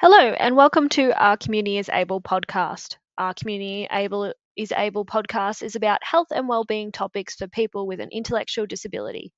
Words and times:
Hello, 0.00 0.16
and 0.16 0.54
welcome 0.54 0.88
to 0.90 1.10
Our 1.20 1.36
Community 1.36 1.76
is 1.76 1.90
Able 1.92 2.20
podcast. 2.20 2.98
Our 3.18 3.34
Community 3.34 3.88
Able 3.90 4.32
is 4.56 4.70
Able 4.70 5.04
podcast 5.04 5.60
is 5.60 5.74
about 5.74 6.04
health 6.04 6.28
and 6.30 6.48
well-being 6.48 6.92
topics 6.92 7.34
for 7.34 7.48
people 7.48 7.84
with 7.84 7.98
an 7.98 8.10
intellectual 8.12 8.64
disability. 8.64 9.32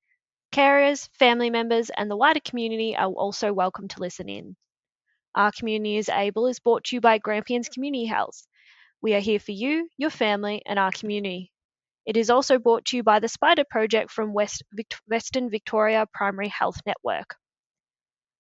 Carers, 0.53 1.09
family 1.19 1.49
members, 1.49 1.91
and 1.97 2.11
the 2.11 2.17
wider 2.17 2.41
community 2.41 2.95
are 2.95 3.09
also 3.09 3.55
welcome 3.55 3.89
to 3.89 4.01
listen 4.01 4.29
in. 4.29 4.55
Our 5.35 5.51
Community 5.51 5.97
is 5.97 6.11
Able 6.11 6.47
is 6.47 6.61
brought 6.61 6.85
to 6.85 6.97
you 6.97 7.01
by 7.01 7.17
Grampians 7.17 7.71
Community 7.71 8.05
Health. 8.05 8.47
We 9.01 9.15
are 9.15 9.21
here 9.21 9.41
for 9.41 9.53
you, 9.53 9.89
your 9.97 10.11
family, 10.11 10.61
and 10.67 10.79
our 10.79 10.91
community. 10.91 11.53
It 12.05 12.19
is 12.19 12.29
also 12.29 12.59
brought 12.59 12.85
to 12.85 12.99
you 12.99 13.03
by 13.03 13.21
the 13.21 13.29
SPIDAH 13.29 13.65
Project 13.71 14.11
from 14.11 14.35
West 14.35 14.63
Western 15.07 15.49
Victoria 15.49 16.07
Primary 16.13 16.49
Health 16.49 16.77
Network. 16.85 17.37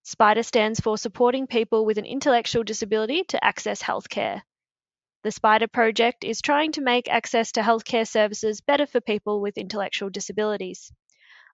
SPIDAH 0.02 0.44
stands 0.44 0.80
for 0.80 0.96
Supporting 0.96 1.46
People 1.46 1.84
with 1.84 1.98
an 1.98 2.06
Intellectual 2.06 2.64
Disability 2.64 3.22
to 3.24 3.44
Access 3.44 3.82
Healthcare. 3.82 4.40
The 5.24 5.30
SPIDAH 5.30 5.72
project 5.72 6.24
is 6.24 6.40
trying 6.40 6.72
to 6.72 6.80
make 6.80 7.06
access 7.06 7.52
to 7.52 7.60
healthcare 7.60 8.08
services 8.08 8.62
better 8.62 8.86
for 8.86 9.02
people 9.02 9.42
with 9.42 9.58
intellectual 9.58 10.08
disabilities. 10.08 10.90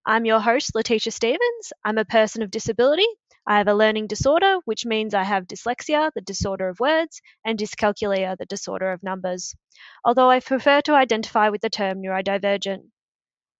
I'm 0.06 0.24
your 0.24 0.38
host, 0.38 0.76
Letitia 0.76 1.10
Stevens. 1.10 1.72
I'm 1.84 1.98
a 1.98 2.04
person 2.04 2.42
of 2.42 2.52
disability. 2.52 3.08
I 3.48 3.58
have 3.58 3.66
a 3.66 3.74
learning 3.74 4.06
disorder, 4.06 4.58
which 4.64 4.86
means 4.86 5.12
I 5.12 5.24
have 5.24 5.48
dyslexia, 5.48 6.12
the 6.14 6.20
disorder 6.20 6.68
of 6.68 6.78
words, 6.78 7.20
and 7.44 7.58
dyscalculia, 7.58 8.38
the 8.38 8.46
disorder 8.46 8.92
of 8.92 9.02
numbers, 9.02 9.56
although 10.04 10.30
I 10.30 10.38
prefer 10.38 10.82
to 10.82 10.94
identify 10.94 11.48
with 11.48 11.62
the 11.62 11.70
term 11.70 12.00
neurodivergent. 12.00 12.90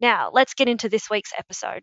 Now, 0.01 0.31
let's 0.33 0.55
get 0.55 0.69
into 0.69 0.89
this 0.89 1.11
week's 1.11 1.33
episode. 1.37 1.83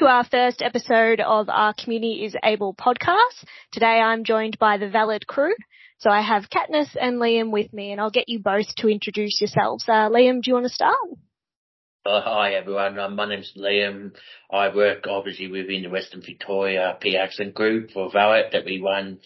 To 0.00 0.06
our 0.06 0.24
first 0.24 0.62
episode 0.62 1.20
of 1.20 1.50
our 1.50 1.74
Community 1.74 2.24
is 2.24 2.34
Able 2.42 2.72
podcast. 2.72 3.44
Today 3.70 4.00
I'm 4.00 4.24
joined 4.24 4.58
by 4.58 4.78
the 4.78 4.88
Valid 4.88 5.26
crew. 5.26 5.52
So 5.98 6.08
I 6.08 6.22
have 6.22 6.48
Candace 6.48 6.96
and 6.98 7.20
Liam 7.20 7.50
with 7.50 7.70
me 7.74 7.92
and 7.92 8.00
I'll 8.00 8.08
get 8.08 8.30
you 8.30 8.38
both 8.38 8.74
to 8.78 8.88
introduce 8.88 9.42
yourselves. 9.42 9.84
Uh, 9.86 10.08
Liam, 10.08 10.40
do 10.40 10.48
you 10.50 10.54
want 10.54 10.64
to 10.64 10.72
start? 10.72 10.96
Uh, 12.06 12.22
hi 12.22 12.54
everyone, 12.54 12.98
um, 12.98 13.14
my 13.14 13.28
name's 13.28 13.52
Liam. 13.58 14.12
I 14.50 14.74
work 14.74 15.06
obviously 15.06 15.48
within 15.48 15.82
the 15.82 15.90
Western 15.90 16.22
Victoria 16.22 16.96
P 16.98 17.18
group 17.54 17.90
for 17.90 18.10
Valid 18.10 18.52
that 18.52 18.64
we 18.64 18.80
run 18.80 19.18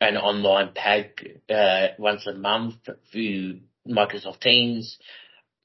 an 0.00 0.16
online 0.16 0.70
PAG 0.74 1.40
uh, 1.50 1.88
once 1.98 2.26
a 2.26 2.32
month 2.32 2.76
through 3.12 3.60
Microsoft 3.86 4.40
Teams, 4.40 4.96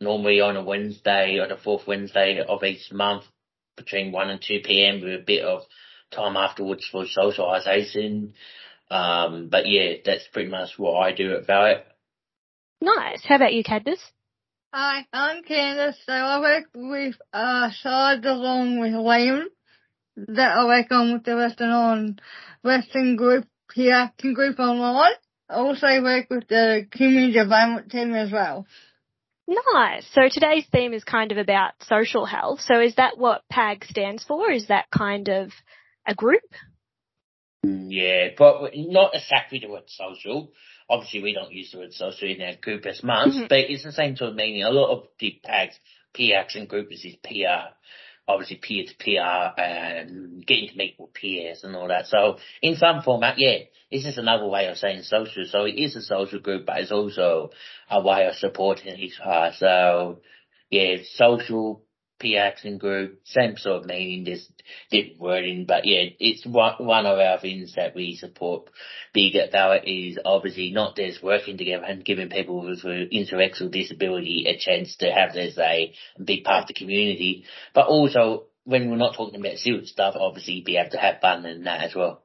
normally 0.02 0.42
on 0.42 0.58
a 0.58 0.64
Wednesday, 0.66 1.40
on 1.40 1.48
the 1.48 1.56
fourth 1.56 1.88
Wednesday 1.88 2.44
of 2.46 2.66
each 2.66 2.92
month 2.92 3.24
between 3.76 4.12
1 4.12 4.30
and 4.30 4.42
2 4.42 4.60
p.m. 4.64 5.02
with 5.02 5.14
a 5.14 5.24
bit 5.26 5.44
of 5.44 5.62
time 6.12 6.38
afterwards 6.38 6.88
for 6.92 7.06
socialisation. 7.06 8.34
Um, 8.90 9.48
but 9.50 9.68
yeah, 9.68 9.96
that's 10.06 10.28
pretty 10.34 10.50
much 10.50 10.78
what 10.78 11.00
I 11.00 11.14
do 11.14 11.36
at 11.36 11.48
Valid. 11.48 11.84
Nice. 12.82 13.24
How 13.24 13.36
about 13.36 13.54
you, 13.54 13.64
Candace? 13.64 14.12
Hi, 14.74 15.06
I'm 15.14 15.44
Candace. 15.44 15.98
So 16.06 16.14
I 16.14 16.40
work 16.40 16.66
with 16.74 17.16
uh 17.34 17.72
side 17.72 18.26
along 18.26 18.80
with 18.80 18.94
Liam 18.94 19.44
that 20.16 20.58
I 20.58 20.66
work 20.66 20.88
on 20.92 21.14
with 21.14 21.24
the 21.24 21.36
Western 21.36 21.70
on 21.70 22.20
Western 22.64 23.16
group 23.16 23.46
here, 23.74 24.12
group 24.18 24.60
online. 24.60 25.14
I 25.50 25.56
also 25.56 26.02
work 26.02 26.28
with 26.30 26.48
the 26.48 26.88
community 26.90 27.34
development 27.34 27.92
team 27.92 28.14
as 28.14 28.32
well. 28.32 28.66
Nice. 29.48 30.08
So 30.14 30.30
today's 30.30 30.66
theme 30.72 30.94
is 30.94 31.04
kind 31.04 31.32
of 31.32 31.38
about 31.38 31.74
social 31.88 32.26
health. 32.26 32.62
So 32.62 32.80
is 32.80 32.96
that 32.96 33.18
what 33.18 33.44
PAG 33.50 33.86
stands 33.86 34.24
for? 34.24 34.52
Is 34.52 34.68
that 34.68 34.86
kind 34.96 35.28
of 35.30 35.52
a 36.08 36.16
group? 36.16 36.44
Yeah, 37.64 38.30
but 38.38 38.72
not 38.76 39.14
exactly 39.14 39.60
the 39.60 39.70
word 39.70 39.84
social. 39.88 40.52
Obviously, 40.90 41.22
we 41.22 41.34
don't 41.34 41.52
use 41.52 41.72
the 41.72 41.80
word 41.80 41.94
social 41.94 42.30
in 42.30 42.42
our 42.42 42.56
group 42.56 42.86
as 42.86 43.04
much, 43.04 43.30
mm-hmm. 43.30 43.46
but 43.50 43.60
it's 43.60 43.84
the 43.84 43.92
same 43.92 44.16
sort 44.16 44.32
of 44.32 44.36
meaning. 44.36 44.64
A 44.64 44.72
lot 44.72 44.92
of 44.92 45.08
the 45.20 45.40
PAGs, 45.46 45.76
P 46.14 46.34
action 46.34 46.66
group 46.66 46.92
is 46.92 47.06
PR 47.24 47.74
obviously 48.32 48.58
peer 48.58 48.86
to 48.88 48.96
peer 48.96 49.24
and 49.24 50.46
getting 50.46 50.70
to 50.70 50.78
meet 50.78 50.96
with 50.98 51.14
peers 51.14 51.64
and 51.64 51.76
all 51.76 51.88
that. 51.88 52.08
So 52.08 52.38
in 52.62 52.76
some 52.76 53.02
format, 53.02 53.38
yeah, 53.38 53.60
this 53.92 54.06
is 54.06 54.18
another 54.18 54.48
way 54.48 54.68
of 54.68 54.78
saying 54.78 55.04
social. 55.04 55.46
So 55.46 55.66
it 55.66 55.76
is 55.76 55.96
a 55.96 56.02
social 56.02 56.40
group, 56.40 56.66
but 56.66 56.80
it's 56.80 56.92
also 56.92 57.52
a 57.90 58.02
way 58.02 58.28
of 58.28 58.36
supporting 58.36 58.98
each 58.98 59.20
other. 59.24 59.54
So 59.58 60.22
yeah, 60.70 60.98
social 61.16 61.84
P 62.22 62.38
action 62.38 62.78
group, 62.78 63.20
same 63.26 63.58
sort 63.58 63.82
of 63.82 63.88
meaning, 63.88 64.24
just 64.26 64.50
different 64.90 65.20
wording, 65.20 65.66
but 65.66 65.86
yeah, 65.86 66.04
it's 66.20 66.46
one, 66.46 66.76
one 66.80 67.06
of 67.06 67.20
our 67.20 67.40
things 67.40 67.74
that 67.76 67.96
we 67.96 68.16
support 68.16 68.70
big 69.14 69.36
at 69.36 69.52
Valid 69.52 69.84
is 69.86 70.20
obviously 70.24 70.72
not 70.72 70.96
just 70.96 71.24
working 71.24 71.58
together 71.58 71.84
and 71.84 72.06
giving 72.06 72.30
people 72.30 72.64
with 72.64 72.86
intellectual 72.86 73.70
disability 73.70 74.46
a 74.48 74.58
chance 74.58 74.96
to 74.98 75.12
have 75.12 75.34
their 75.34 75.52
say 75.52 75.94
and 76.16 76.26
be 76.26 76.42
part 76.42 76.64
of 76.64 76.68
the 76.68 76.74
community, 76.74 77.44
but 77.74 77.88
also 77.88 78.44
when 78.64 78.90
we're 78.90 78.98
not 78.98 79.16
talking 79.16 79.40
about 79.40 79.58
serious 79.58 79.90
stuff, 79.90 80.16
obviously 80.18 80.62
be 80.62 80.78
able 80.78 80.92
to 80.92 80.98
have 80.98 81.20
fun 81.20 81.46
and 81.46 81.66
that 81.66 81.84
as 81.84 81.96
well. 81.96 82.24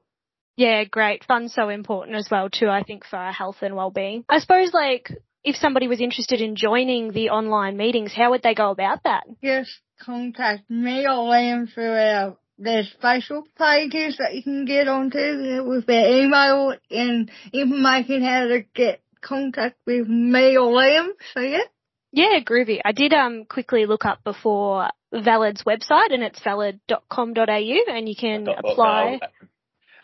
Yeah, 0.56 0.84
great. 0.84 1.24
Fun's 1.24 1.54
so 1.54 1.68
important 1.68 2.16
as 2.16 2.28
well 2.30 2.48
too, 2.50 2.68
I 2.68 2.82
think, 2.82 3.04
for 3.04 3.16
our 3.16 3.32
health 3.32 3.56
and 3.62 3.74
well-being. 3.74 4.24
I 4.28 4.38
suppose 4.38 4.72
like, 4.72 5.10
if 5.44 5.56
somebody 5.56 5.86
was 5.86 6.00
interested 6.00 6.40
in 6.40 6.56
joining 6.56 7.12
the 7.12 7.30
online 7.30 7.76
meetings, 7.76 8.12
how 8.12 8.30
would 8.30 8.42
they 8.42 8.54
go 8.54 8.70
about 8.70 9.04
that? 9.04 9.24
Yes, 9.40 9.68
contact 9.98 10.68
me 10.70 11.04
or 11.06 11.30
Liam 11.30 11.72
through 11.72 11.92
our 11.92 12.36
there's 12.58 12.92
Facebook 13.02 13.44
pages 13.58 14.16
that 14.18 14.34
you 14.34 14.42
can 14.42 14.64
get 14.64 14.88
onto 14.88 15.64
with 15.66 15.86
their 15.86 16.22
email 16.22 16.74
and 16.90 17.30
information 17.52 18.22
how 18.22 18.46
to 18.46 18.64
get 18.74 19.02
contact 19.20 19.76
with 19.86 20.08
me 20.08 20.56
or 20.56 20.72
Liam. 20.72 21.08
So 21.34 21.40
yeah. 21.40 21.64
Yeah, 22.12 22.40
groovy. 22.40 22.80
I 22.84 22.92
did 22.92 23.12
um 23.12 23.44
quickly 23.44 23.84
look 23.86 24.06
up 24.06 24.24
before 24.24 24.88
Valid's 25.12 25.64
website 25.64 26.12
and 26.12 26.22
it's 26.22 26.42
valid.com.au 26.42 27.44
and 27.46 28.08
you 28.08 28.16
can 28.16 28.48
apply. 28.48 29.20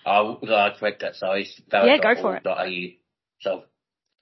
I'll, 0.05 0.41
I'll 0.49 0.75
correct 0.77 1.01
that, 1.03 1.17
sorry. 1.17 1.49
Valid. 1.71 1.89
Yeah, 1.89 2.15
go 2.15 2.21
for 2.21 2.37
it. 2.37 2.47
.au. 2.47 2.67
So 3.41 3.63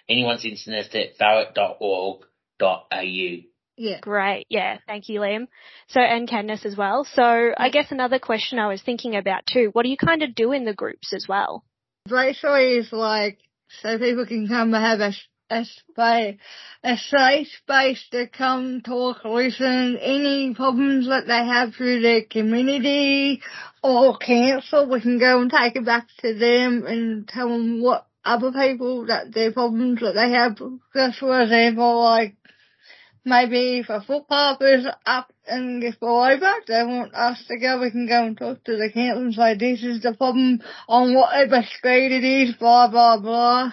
anyone's 0.09 0.45
interested, 0.45 1.15
valid.org.au. 1.19 2.27
Yeah. 3.81 4.01
Great. 4.01 4.45
Yeah. 4.51 4.77
Thank 4.87 5.09
you, 5.09 5.21
Liam. 5.21 5.49
So, 5.89 6.01
and 6.01 6.29
Candace 6.29 6.67
as 6.67 6.77
well. 6.77 7.07
So 7.15 7.23
yeah. 7.23 7.55
I 7.57 7.71
guess 7.71 7.87
another 7.91 8.19
question 8.19 8.59
I 8.59 8.69
was 8.69 8.83
thinking 8.83 9.17
about 9.17 9.47
too, 9.51 9.71
what 9.73 9.85
do 9.85 9.89
you 9.89 9.97
kind 9.97 10.23
of 10.23 10.35
do 10.35 10.53
in 10.53 10.67
the 10.67 10.75
groups 10.75 11.15
as 11.15 11.25
well? 11.27 11.65
Basically 12.05 12.75
is 12.75 12.93
like, 12.93 13.39
so 13.81 13.99
people 13.99 14.27
can 14.27 14.49
come 14.49 14.75
and 14.75 14.85
have 14.85 15.01
a, 15.01 15.13
a 15.49 15.65
space, 15.65 16.37
a 16.85 16.97
safe 16.99 17.49
space 17.63 18.07
to 18.11 18.27
come 18.27 18.83
talk, 18.83 19.25
listen, 19.25 19.97
any 19.97 20.53
problems 20.55 21.09
that 21.09 21.27
they 21.27 21.43
have 21.47 21.75
through 21.75 22.03
their 22.03 22.23
community 22.23 23.41
or 23.83 24.19
council, 24.19 24.91
we 24.91 25.01
can 25.01 25.19
go 25.19 25.41
and 25.41 25.51
take 25.51 25.77
it 25.77 25.87
back 25.87 26.07
to 26.19 26.35
them 26.35 26.85
and 26.87 27.27
tell 27.27 27.49
them 27.49 27.81
what 27.81 28.07
other 28.25 28.53
people 28.53 29.07
that 29.07 29.33
their 29.33 29.53
problems 29.53 30.01
that 30.01 30.13
they 30.13 30.33
have. 30.33 30.59
Just 30.95 31.19
for 31.19 31.41
example, 31.41 32.05
like 32.05 32.37
maybe 33.25 33.79
if 33.79 33.89
a 33.89 34.01
footpath 34.01 34.61
is 34.61 34.87
up 35.07 35.33
and 35.47 35.83
gets 35.83 35.97
over, 36.01 36.53
they 36.67 36.83
want 36.85 37.15
us 37.15 37.45
to 37.49 37.59
go, 37.59 37.81
we 37.81 37.91
can 37.91 38.07
go 38.07 38.25
and 38.25 38.37
talk 38.37 38.63
to 38.65 38.77
the 38.77 38.91
council 38.93 39.23
and 39.23 39.35
say 39.35 39.57
this 39.57 39.83
is 39.83 40.03
the 40.03 40.15
problem 40.15 40.61
on 40.89 41.15
whatever 41.15 41.63
street 41.63 42.13
it 42.13 42.25
is, 42.25 42.55
blah, 42.57 42.89
blah, 42.89 43.19
blah. 43.19 43.73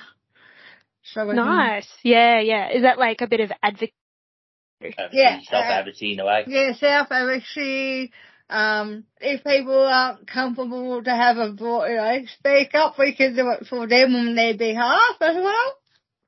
So 1.03 1.23
nice. 1.23 1.87
Can... 2.01 2.11
Yeah, 2.11 2.39
yeah. 2.41 2.69
Is 2.71 2.83
that 2.83 2.99
like 2.99 3.21
a 3.21 3.27
bit 3.27 3.39
of 3.39 3.51
advocacy? 3.63 3.93
Yeah. 5.11 5.39
Self-advocacy 5.49 6.13
in 6.13 6.19
a 6.19 6.25
way. 6.25 6.43
Yeah, 6.47 6.73
self-advocacy. 6.73 8.11
Um, 8.49 9.03
if 9.19 9.43
people 9.43 9.77
aren't 9.77 10.27
comfortable 10.27 11.03
to 11.03 11.09
have 11.09 11.37
a 11.37 11.51
voice, 11.51 11.89
you 11.89 11.95
know, 11.97 12.19
speak 12.39 12.75
up, 12.75 12.97
we 12.97 13.13
can 13.15 13.35
do 13.35 13.49
it 13.51 13.67
for 13.67 13.87
them 13.87 14.15
on 14.15 14.35
their 14.35 14.55
behalf 14.57 15.17
as 15.19 15.35
well. 15.35 15.75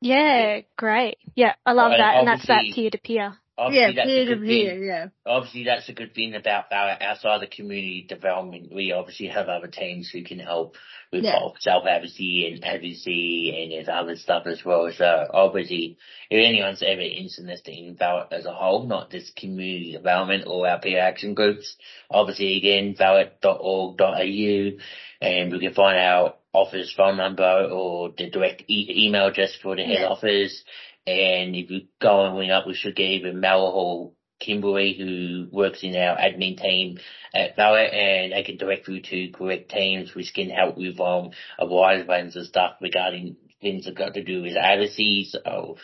Yeah, 0.01 0.61
great. 0.77 1.17
Yeah, 1.35 1.55
I 1.65 1.73
love 1.73 1.91
that, 1.97 2.17
and 2.17 2.27
that's 2.27 2.47
that 2.47 2.63
peer 2.73 2.89
to 2.89 2.97
peer. 2.97 3.35
Obviously, 3.57 3.95
yeah, 3.95 4.05
that's 4.05 4.07
peer 4.07 4.21
a 4.21 4.25
to 4.25 4.35
good 4.35 4.45
peer, 4.47 4.71
thing. 4.71 4.83
yeah. 4.85 5.07
Obviously, 5.25 5.63
that's 5.65 5.89
a 5.89 5.93
good 5.93 6.15
thing 6.15 6.33
about 6.33 6.71
our 6.71 6.95
outside 7.01 7.41
the 7.41 7.47
community 7.47 8.05
development. 8.07 8.73
We 8.73 8.93
obviously 8.93 9.27
have 9.27 9.49
other 9.49 9.67
teams 9.67 10.09
who 10.09 10.23
can 10.23 10.39
help 10.39 10.75
with 11.11 11.25
Yeah. 11.25 11.39
both 11.41 11.59
self 11.59 11.85
advocacy 11.85 12.47
and 12.47 12.63
advocacy, 12.63 13.53
and 13.61 13.73
there's 13.73 13.89
other 13.89 14.15
stuff 14.15 14.43
as 14.47 14.63
well. 14.63 14.89
So 14.95 15.27
obviously, 15.33 15.97
if 16.29 16.37
anyone's 16.47 16.81
ever 16.81 17.01
interested 17.01 17.67
in 17.73 17.95
Valid 17.97 18.27
as 18.31 18.45
a 18.45 18.53
whole, 18.53 18.87
not 18.87 19.11
just 19.11 19.35
community 19.35 19.91
development 19.91 20.45
or 20.47 20.65
our 20.65 20.79
peer 20.79 21.01
action 21.01 21.33
groups, 21.33 21.75
obviously 22.09 22.55
again, 22.55 22.95
valid.org.au, 22.97 24.77
and 25.21 25.51
we 25.51 25.59
can 25.59 25.73
find 25.73 25.99
our 25.99 26.35
office 26.53 26.93
phone 26.95 27.17
number 27.17 27.69
or 27.71 28.11
the 28.17 28.29
direct 28.29 28.63
e- 28.67 29.05
email 29.07 29.27
address 29.27 29.55
for 29.55 29.75
the 29.75 29.83
head 29.83 30.01
Yeah. 30.01 30.07
office. 30.07 30.63
And 31.05 31.55
if 31.55 31.69
you 31.71 31.87
go 32.01 32.25
and 32.25 32.37
ring 32.37 32.51
up, 32.51 32.67
we 32.67 32.73
should 32.73 32.95
get 32.95 33.09
even 33.09 33.39
Mel 33.39 33.71
Hall 33.71 34.15
Kimberly, 34.39 34.93
who 34.93 35.47
works 35.51 35.83
in 35.83 35.95
our 35.95 36.15
admin 36.17 36.57
team 36.61 36.97
at 37.33 37.55
Valid, 37.55 37.91
and 37.93 38.31
they 38.31 38.43
can 38.43 38.57
direct 38.57 38.87
you 38.87 39.01
to 39.01 39.31
correct 39.31 39.69
teams, 39.69 40.15
which 40.15 40.33
can 40.33 40.49
help 40.49 40.77
with 40.77 40.99
um, 40.99 41.31
a 41.57 41.65
wide 41.65 42.07
range 42.07 42.35
of 42.35 42.45
stuff 42.45 42.75
regarding 42.81 43.35
things 43.61 43.85
that 43.85 43.95
got 43.95 44.13
to 44.13 44.23
do 44.23 44.41
with 44.41 44.55
advocacy. 44.55 45.25
So 45.29 45.77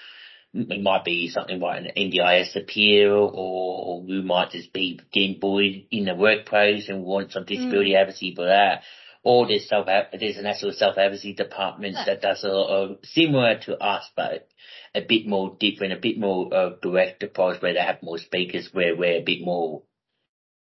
it 0.53 0.81
might 0.81 1.03
be 1.03 1.27
something 1.27 1.59
like 1.59 1.81
an 1.81 1.91
NDIS 1.97 2.55
appeal, 2.55 3.29
or 3.33 4.01
we 4.03 4.21
might 4.21 4.51
just 4.51 4.71
be 4.71 4.99
getting 5.11 5.39
bullied 5.39 5.87
in 5.91 6.05
the 6.05 6.15
workplace 6.15 6.87
and 6.87 7.03
want 7.03 7.31
some 7.31 7.43
disability 7.45 7.95
advocacy 7.95 8.35
for 8.35 8.45
that. 8.45 8.83
Or 9.25 9.47
this 9.47 9.67
self 9.67 9.87
there's 9.87 10.37
a 10.37 10.43
national 10.43 10.73
self 10.73 10.99
advocacy 10.99 11.33
department 11.33 11.97
that 12.05 12.21
does 12.21 12.43
a 12.43 12.47
lot 12.47 12.69
of 12.69 12.97
similar 13.03 13.57
to 13.61 13.75
us, 13.75 14.07
but 14.15 14.47
a 14.93 15.01
bit 15.01 15.25
more 15.25 15.57
different, 15.59 15.93
a 15.93 15.99
bit 15.99 16.19
more 16.19 16.53
uh, 16.53 16.69
direct 16.79 17.23
approach 17.23 17.59
where 17.59 17.73
they 17.73 17.79
have 17.79 18.03
more 18.03 18.19
speakers, 18.19 18.69
where 18.71 18.95
we're 18.95 19.17
a 19.17 19.23
bit 19.23 19.41
more 19.41 19.81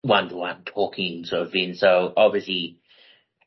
one 0.00 0.30
to 0.30 0.36
one 0.36 0.62
talking 0.64 1.24
sort 1.26 1.42
of 1.42 1.52
thing. 1.52 1.74
So 1.74 2.14
obviously, 2.16 2.78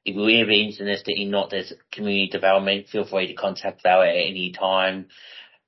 if 0.06 0.16
you're 0.16 0.44
ever 0.44 0.52
interested 0.52 1.18
in 1.18 1.32
not 1.32 1.50
just 1.50 1.74
community 1.92 2.30
development, 2.32 2.90
feel 2.90 3.08
free 3.08 3.26
to 3.28 3.34
contact 3.34 3.82
Val 3.82 4.04
at 4.04 4.10
any 4.10 4.52
time. 4.52 5.08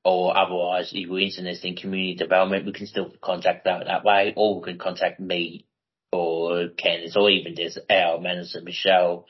Or 0.06 0.38
otherwise, 0.38 0.92
if 0.94 1.08
you're 1.08 1.20
interested 1.20 1.66
in 1.68 1.76
community 1.78 2.14
development, 2.14 2.68
we 2.68 2.74
can 2.74 2.86
still 2.86 3.12
contact 3.24 3.64
Val 3.64 3.84
that 3.84 4.06
way, 4.06 4.34
or 4.36 4.60
we 4.60 4.66
can 4.66 4.78
contact 4.78 5.20
me 5.20 5.66
or 6.12 6.70
Candace, 6.78 7.16
or 7.16 7.30
even 7.30 7.56
just 7.56 7.80
our 7.90 8.20
manager 8.20 8.62
Michelle, 8.62 9.26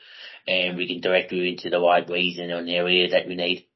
and 0.46 0.76
we 0.76 0.88
can 0.88 1.00
direct 1.00 1.32
you 1.32 1.44
into 1.44 1.70
the 1.70 1.80
right 1.80 2.08
reason 2.08 2.50
or 2.50 2.58
an 2.58 2.68
area 2.68 3.10
that 3.10 3.28
we 3.28 3.36
need. 3.36 3.66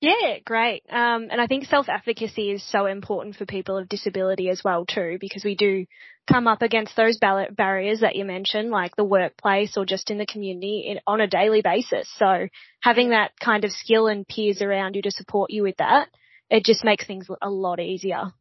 Yeah, 0.00 0.38
great. 0.44 0.84
Um, 0.88 1.26
and 1.28 1.40
I 1.40 1.48
think 1.48 1.64
self-advocacy 1.64 2.52
is 2.52 2.62
so 2.62 2.86
important 2.86 3.34
for 3.34 3.46
people 3.46 3.76
of 3.76 3.88
disability 3.88 4.48
as 4.48 4.62
well 4.64 4.86
too, 4.86 5.18
because 5.20 5.44
we 5.44 5.56
do 5.56 5.86
come 6.30 6.46
up 6.46 6.62
against 6.62 6.94
those 6.94 7.18
barriers 7.18 8.00
that 8.00 8.14
you 8.14 8.24
mentioned, 8.24 8.70
like 8.70 8.94
the 8.96 9.04
workplace 9.04 9.76
or 9.76 9.84
just 9.84 10.10
in 10.10 10.18
the 10.18 10.26
community 10.26 10.86
in, 10.88 11.00
on 11.06 11.20
a 11.20 11.26
daily 11.26 11.62
basis. 11.62 12.08
So 12.16 12.46
having 12.80 13.10
that 13.10 13.32
kind 13.40 13.64
of 13.64 13.72
skill 13.72 14.06
and 14.06 14.28
peers 14.28 14.62
around 14.62 14.94
you 14.94 15.02
to 15.02 15.10
support 15.10 15.50
you 15.50 15.64
with 15.64 15.78
that, 15.78 16.08
it 16.48 16.64
just 16.64 16.84
makes 16.84 17.04
things 17.04 17.26
a 17.42 17.50
lot 17.50 17.80
easier. 17.80 18.32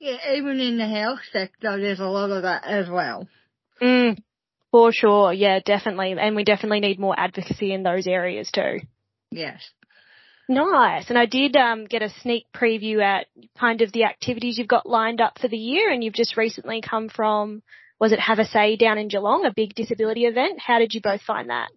Yeah, 0.00 0.34
even 0.36 0.60
in 0.60 0.78
the 0.78 0.86
health 0.86 1.20
sector, 1.32 1.80
there's 1.80 1.98
a 1.98 2.04
lot 2.04 2.30
of 2.30 2.42
that 2.42 2.64
as 2.64 2.88
well. 2.88 3.26
Mm, 3.82 4.18
for 4.70 4.92
sure. 4.92 5.32
Yeah, 5.32 5.60
definitely. 5.64 6.14
And 6.18 6.36
we 6.36 6.44
definitely 6.44 6.80
need 6.80 7.00
more 7.00 7.18
advocacy 7.18 7.72
in 7.72 7.82
those 7.82 8.06
areas 8.06 8.50
too. 8.52 8.80
Yes. 9.30 9.60
Nice. 10.48 11.10
And 11.10 11.18
I 11.18 11.26
did 11.26 11.56
um, 11.56 11.84
get 11.84 12.02
a 12.02 12.08
sneak 12.22 12.46
preview 12.54 13.02
at 13.02 13.26
kind 13.58 13.82
of 13.82 13.92
the 13.92 14.04
activities 14.04 14.56
you've 14.56 14.68
got 14.68 14.88
lined 14.88 15.20
up 15.20 15.38
for 15.38 15.48
the 15.48 15.58
year, 15.58 15.90
and 15.90 16.02
you've 16.02 16.14
just 16.14 16.36
recently 16.36 16.80
come 16.80 17.08
from, 17.08 17.62
was 18.00 18.12
it 18.12 18.20
Have 18.20 18.38
a 18.38 18.46
Say 18.46 18.76
down 18.76 18.96
in 18.96 19.08
Geelong, 19.08 19.44
a 19.44 19.52
big 19.54 19.74
disability 19.74 20.24
event? 20.24 20.58
How 20.58 20.78
did 20.78 20.94
you 20.94 21.00
both 21.02 21.20
find 21.22 21.50
that? 21.50 21.68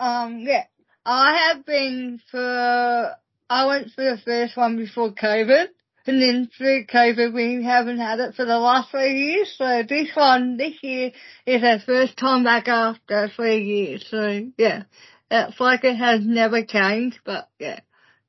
Um, 0.00 0.40
yeah. 0.40 0.64
I 1.04 1.48
have 1.48 1.64
been 1.64 2.20
for, 2.30 3.12
I 3.48 3.66
went 3.66 3.90
for 3.94 4.02
the 4.02 4.18
first 4.24 4.56
one 4.56 4.76
before 4.76 5.12
COVID. 5.12 5.66
And 6.06 6.20
then 6.20 6.50
through 6.56 6.86
COVID, 6.86 7.32
we 7.32 7.62
haven't 7.64 7.98
had 7.98 8.18
it 8.18 8.34
for 8.34 8.44
the 8.44 8.58
last 8.58 8.90
three 8.90 9.12
years. 9.12 9.54
So 9.56 9.82
this 9.88 10.08
one, 10.14 10.56
this 10.56 10.74
year, 10.82 11.12
is 11.46 11.62
our 11.62 11.78
first 11.78 12.16
time 12.16 12.44
back 12.44 12.68
after 12.68 13.30
three 13.34 13.62
years. 13.62 14.04
So 14.10 14.48
yeah, 14.58 14.84
it's 15.30 15.60
like 15.60 15.84
it 15.84 15.96
has 15.96 16.20
never 16.24 16.64
changed, 16.64 17.20
but 17.24 17.48
yeah. 17.58 17.80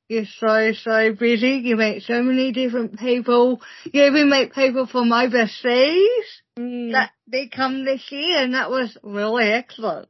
You're 0.06 0.26
so, 0.38 0.72
so 0.72 1.14
busy. 1.18 1.62
You 1.64 1.76
meet 1.76 2.02
so 2.02 2.22
many 2.22 2.52
different 2.52 2.98
people. 2.98 3.62
You 3.90 4.04
even 4.04 4.28
meet 4.28 4.52
people 4.52 4.86
from 4.86 5.10
overseas 5.12 6.42
Mm. 6.58 6.92
that 6.92 7.10
they 7.26 7.48
come 7.48 7.84
this 7.84 8.12
year 8.12 8.38
and 8.44 8.54
that 8.54 8.70
was 8.70 8.96
really 9.02 9.50
excellent. 9.50 10.08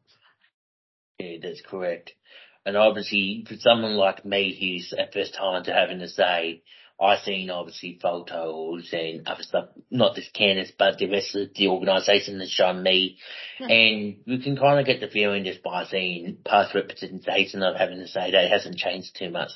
Yeah, 1.18 1.38
that's 1.42 1.62
correct. 1.62 2.12
And 2.66 2.76
obviously, 2.76 3.44
for 3.48 3.56
someone 3.56 3.94
like 3.94 4.24
me 4.26 4.54
who's 4.58 4.92
a 4.92 5.10
first 5.10 5.34
time 5.34 5.64
to 5.64 5.72
Have 5.72 5.88
a 5.88 6.08
Say, 6.08 6.62
I've 7.00 7.24
seen 7.24 7.50
obviously 7.50 7.98
photos 8.00 8.88
and 8.92 9.26
other 9.26 9.42
stuff, 9.42 9.70
not 9.90 10.14
just 10.14 10.32
Candace, 10.32 10.70
but 10.78 10.96
the 10.96 11.10
rest 11.10 11.34
of 11.34 11.48
the 11.54 11.66
organisation 11.68 12.38
has 12.38 12.50
shown 12.50 12.82
me. 12.84 13.18
Yeah. 13.58 13.66
And 13.66 14.16
you 14.24 14.38
can 14.38 14.56
kind 14.56 14.78
of 14.78 14.86
get 14.86 15.00
the 15.00 15.08
feeling 15.08 15.44
just 15.44 15.62
by 15.62 15.86
seeing 15.86 16.38
past 16.44 16.74
representation 16.74 17.62
of 17.62 17.76
Have 17.76 17.90
a 17.90 18.06
Say 18.06 18.30
that 18.30 18.44
it 18.44 18.50
hasn't 18.50 18.76
changed 18.76 19.16
too 19.16 19.30
much. 19.30 19.50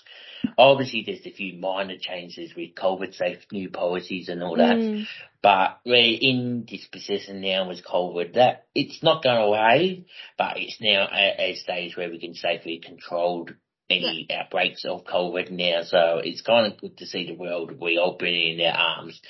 Obviously, 0.57 1.05
there's 1.07 1.27
a 1.27 1.31
few 1.31 1.59
minor 1.59 1.97
changes 1.99 2.55
with 2.57 2.75
COVID 2.75 3.15
safe 3.15 3.39
new 3.53 3.71
policies 3.71 4.29
and 4.29 4.43
all 4.43 4.57
that. 4.57 4.77
Mm. 4.77 5.07
But 5.41 5.79
we're 5.87 6.19
in 6.21 6.67
this 6.69 6.87
position 6.87 7.41
now 7.41 7.69
with 7.69 7.85
COVID 7.85 8.35
that 8.35 8.67
it's 8.75 9.03
not 9.03 9.23
going 9.23 9.43
away, 9.43 10.07
but 10.37 10.57
it's 10.57 10.79
now 10.81 11.05
at 11.05 11.39
a 11.39 11.55
stage 11.55 11.97
where 11.97 12.11
we 12.11 12.19
can 12.19 12.35
safely 12.35 12.79
control 12.79 13.49
any 13.91 14.27
outbreaks 14.31 14.85
of 14.85 15.05
COVID 15.05 15.51
now. 15.51 15.83
So 15.85 16.21
it's 16.23 16.43
kind 16.43 16.71
of 16.71 16.81
good 16.81 16.99
to 16.99 17.07
see 17.07 17.27
the 17.27 17.35
world 17.35 17.73
reopening 17.81 18.59
their 18.59 18.75
arms 18.75 19.21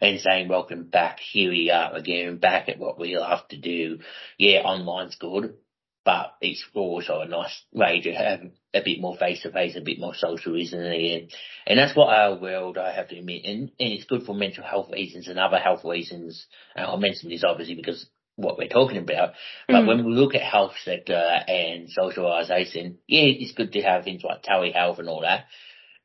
and 0.00 0.20
saying, 0.20 0.48
welcome 0.48 0.84
back. 0.84 1.18
Here 1.20 1.50
we 1.50 1.70
are 1.70 1.94
again, 1.94 2.38
back 2.38 2.68
at 2.68 2.78
what 2.78 2.98
we 2.98 3.16
love 3.16 3.46
to 3.48 3.56
do. 3.56 4.00
Yeah, 4.38 4.62
online's 4.64 5.16
good, 5.16 5.54
but 6.04 6.34
it's 6.40 6.64
also 6.74 7.20
a 7.20 7.28
nice 7.28 7.62
way 7.72 8.00
to 8.00 8.12
have 8.12 8.40
a 8.74 8.82
bit 8.84 9.00
more 9.00 9.16
face 9.16 9.42
to 9.42 9.52
face, 9.52 9.76
a 9.76 9.80
bit 9.80 9.98
more 9.98 10.14
social, 10.14 10.56
isn't 10.56 10.78
it? 10.78 11.22
And, 11.22 11.32
and 11.66 11.78
that's 11.78 11.96
what 11.96 12.12
our 12.12 12.38
world, 12.38 12.76
I 12.76 12.92
have 12.92 13.08
to 13.08 13.18
admit, 13.18 13.44
and, 13.44 13.70
and 13.78 13.92
it's 13.92 14.04
good 14.04 14.24
for 14.24 14.34
mental 14.34 14.64
health 14.64 14.90
reasons 14.92 15.28
and 15.28 15.38
other 15.38 15.58
health 15.58 15.84
reasons. 15.84 16.46
Uh, 16.76 16.80
and 16.80 16.86
I'll 16.86 16.96
mention 16.98 17.30
this 17.30 17.44
obviously 17.44 17.76
because 17.76 18.06
what 18.36 18.58
we're 18.58 18.68
talking 18.68 18.98
about. 18.98 19.34
But 19.68 19.84
Mm. 19.84 19.86
when 19.86 20.04
we 20.04 20.14
look 20.14 20.34
at 20.34 20.42
health 20.42 20.74
sector 20.84 21.14
and 21.14 21.88
socialisation, 21.88 22.96
yeah, 23.06 23.22
it's 23.22 23.52
good 23.52 23.72
to 23.72 23.82
have 23.82 24.04
things 24.04 24.24
like 24.24 24.42
telehealth 24.42 24.98
and 24.98 25.08
all 25.08 25.20
that. 25.20 25.46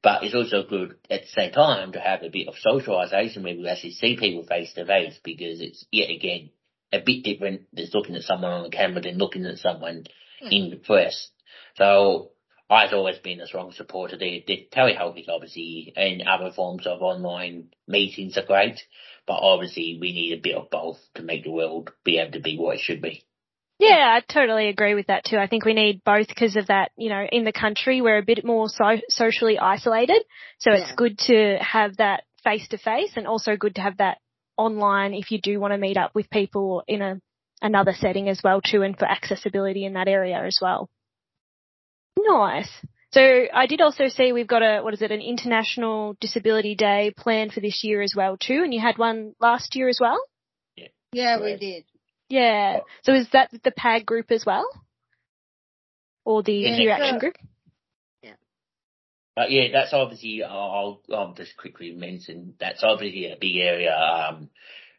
But 0.03 0.23
it's 0.23 0.35
also 0.35 0.63
good 0.63 0.95
at 1.09 1.23
the 1.23 1.27
same 1.27 1.51
time 1.51 1.93
to 1.93 1.99
have 1.99 2.23
a 2.23 2.29
bit 2.29 2.47
of 2.47 2.55
socialisation 2.55 3.43
where 3.43 3.55
we 3.55 3.67
actually 3.67 3.91
see 3.91 4.15
people 4.15 4.43
face 4.43 4.73
to 4.73 4.85
face 4.85 5.19
because 5.23 5.59
it's 5.59 5.85
yet 5.91 6.09
again 6.09 6.51
a 6.93 6.99
bit 6.99 7.23
different 7.23 7.63
than 7.73 7.87
looking 7.93 8.15
at 8.15 8.23
someone 8.23 8.51
on 8.51 8.63
the 8.63 8.69
camera 8.69 9.01
than 9.01 9.17
looking 9.17 9.45
at 9.45 9.57
someone 9.57 10.05
in 10.51 10.69
the 10.69 10.77
press. 10.77 11.29
So 11.75 12.31
I've 12.69 12.93
always 12.93 13.17
been 13.19 13.39
a 13.39 13.47
strong 13.47 13.71
supporter 13.71 14.15
of 14.15 14.19
the, 14.19 14.43
the 14.45 14.67
telehealth 14.73 15.19
is 15.19 15.29
obviously 15.29 15.93
and 15.95 16.21
other 16.23 16.51
forms 16.51 16.85
of 16.85 17.01
online 17.01 17.69
meetings 17.87 18.37
are 18.37 18.45
great, 18.45 18.79
but 19.25 19.39
obviously 19.41 19.97
we 20.01 20.11
need 20.11 20.33
a 20.33 20.41
bit 20.41 20.55
of 20.55 20.69
both 20.69 20.97
to 21.15 21.23
make 21.23 21.45
the 21.45 21.51
world 21.51 21.91
be 22.03 22.17
able 22.17 22.33
to 22.33 22.41
be 22.41 22.57
what 22.57 22.75
it 22.75 22.81
should 22.81 23.01
be. 23.01 23.23
Yeah, 23.79 24.19
I 24.19 24.33
totally 24.33 24.69
agree 24.69 24.95
with 24.95 25.07
that 25.07 25.23
too. 25.23 25.37
I 25.37 25.47
think 25.47 25.63
we 25.63 25.73
need 25.73 26.03
both 26.03 26.27
because 26.27 26.55
of 26.55 26.67
that, 26.67 26.91
you 26.97 27.09
know, 27.09 27.25
in 27.31 27.45
the 27.45 27.51
country 27.51 28.01
we're 28.01 28.17
a 28.17 28.25
bit 28.25 28.43
more 28.43 28.67
so- 28.67 29.01
socially 29.09 29.59
isolated. 29.59 30.23
So 30.59 30.71
it's 30.71 30.91
good 30.93 31.19
to 31.27 31.57
have 31.61 31.97
that 31.97 32.23
face 32.43 32.67
to 32.69 32.77
face 32.77 33.13
and 33.15 33.27
also 33.27 33.55
good 33.55 33.75
to 33.75 33.81
have 33.81 33.97
that 33.97 34.17
online 34.57 35.13
if 35.13 35.31
you 35.31 35.39
do 35.39 35.59
want 35.59 35.73
to 35.73 35.77
meet 35.77 35.97
up 35.97 36.15
with 36.15 36.29
people 36.29 36.83
in 36.87 37.01
a 37.01 37.21
another 37.61 37.93
setting 37.93 38.29
as 38.29 38.41
well 38.43 38.61
too 38.61 38.83
and 38.83 38.97
for 38.97 39.05
accessibility 39.05 39.85
in 39.85 39.93
that 39.93 40.07
area 40.07 40.43
as 40.43 40.59
well. 40.61 40.89
Nice. 42.27 42.69
So 43.11 43.45
I 43.53 43.67
did 43.67 43.81
also 43.81 44.09
see 44.09 44.33
we've 44.33 44.47
got 44.47 44.61
a, 44.61 44.81
what 44.81 44.93
is 44.93 45.01
it, 45.01 45.11
an 45.11 45.21
International 45.21 46.15
Disability 46.19 46.75
Day 46.75 47.13
planned 47.15 47.53
for 47.53 47.61
this 47.61 47.83
year 47.83 48.01
as 48.01 48.13
well 48.15 48.37
too 48.37 48.61
and 48.63 48.73
you 48.73 48.81
had 48.81 48.97
one 48.97 49.33
last 49.39 49.75
year 49.75 49.87
as 49.87 49.99
well? 49.99 50.19
Yeah, 50.75 50.87
yeah 51.13 51.41
we 51.41 51.55
did. 51.55 51.85
Yeah. 52.29 52.79
So 53.03 53.13
is 53.13 53.27
that 53.31 53.49
the 53.63 53.71
PAG 53.71 54.05
group 54.05 54.31
as 54.31 54.45
well? 54.45 54.67
Or 56.25 56.43
the 56.43 56.53
Yeah. 56.53 56.75
Peer 56.75 56.89
Yeah. 56.89 56.97
Action 56.97 57.19
group? 57.19 57.35
But 59.37 59.51
yeah, 59.51 59.67
that's 59.71 59.93
obviously, 59.93 60.43
I'll, 60.43 60.99
I'll 61.13 61.35
just 61.35 61.55
quickly 61.57 61.91
mention, 61.91 62.55
that's 62.59 62.83
obviously 62.83 63.31
a 63.31 63.37
big 63.39 63.55
area, 63.57 63.95
um, 63.95 64.49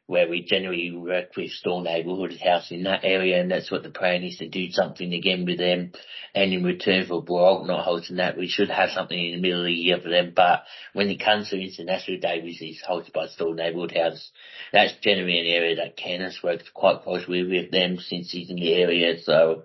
where 0.08 0.26
we 0.26 0.42
generally 0.42 0.90
work 0.90 1.36
with 1.36 1.50
Stawell 1.50 1.82
Neighbourhood 1.82 2.34
House 2.42 2.70
in 2.70 2.84
that 2.84 3.04
area, 3.04 3.42
and 3.42 3.50
that's 3.50 3.70
what 3.70 3.82
the 3.82 3.90
plan 3.90 4.22
is 4.22 4.38
to 4.38 4.48
do 4.48 4.70
something 4.70 5.12
again 5.12 5.44
with 5.44 5.58
them. 5.58 5.92
And 6.34 6.50
in 6.50 6.64
return 6.64 7.04
for 7.06 7.22
Brock 7.22 7.66
not 7.66 7.84
hosting 7.84 8.16
that, 8.16 8.38
we 8.38 8.48
should 8.48 8.70
have 8.70 8.88
something 8.88 9.18
in 9.18 9.34
the 9.34 9.42
middle 9.42 9.60
of 9.60 9.66
the 9.66 9.72
year 9.72 10.00
for 10.02 10.08
them. 10.08 10.32
But 10.34 10.64
when 10.94 11.10
it 11.10 11.22
comes 11.22 11.50
to 11.50 11.62
International 11.62 12.18
Day, 12.18 12.40
which 12.42 12.62
is 12.62 12.82
hosted 12.88 13.12
by 13.12 13.26
Stawell 13.26 13.52
Neighbourhood 13.52 13.94
House, 13.94 14.30
that's 14.72 14.94
generally 15.02 15.40
an 15.40 15.46
area 15.46 15.76
that 15.76 15.98
Kenneth 15.98 16.42
works 16.42 16.64
quite 16.72 17.02
closely 17.02 17.44
with 17.44 17.70
them 17.70 17.98
since 17.98 18.32
he's 18.32 18.48
in 18.48 18.56
the 18.56 18.72
area. 18.72 19.20
So 19.22 19.64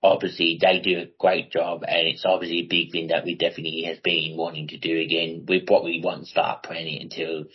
obviously 0.00 0.60
they 0.62 0.78
do 0.78 1.00
a 1.00 1.10
great 1.18 1.50
job 1.50 1.82
and 1.82 2.06
it's 2.06 2.24
obviously 2.24 2.60
a 2.60 2.68
big 2.68 2.92
thing 2.92 3.08
that 3.08 3.24
we 3.24 3.34
definitely 3.34 3.82
have 3.88 4.04
been 4.04 4.36
wanting 4.36 4.68
to 4.68 4.78
do 4.78 5.00
again. 5.00 5.44
We 5.48 5.62
probably 5.62 6.00
won't 6.04 6.28
start 6.28 6.62
planning 6.62 7.02
until 7.02 7.46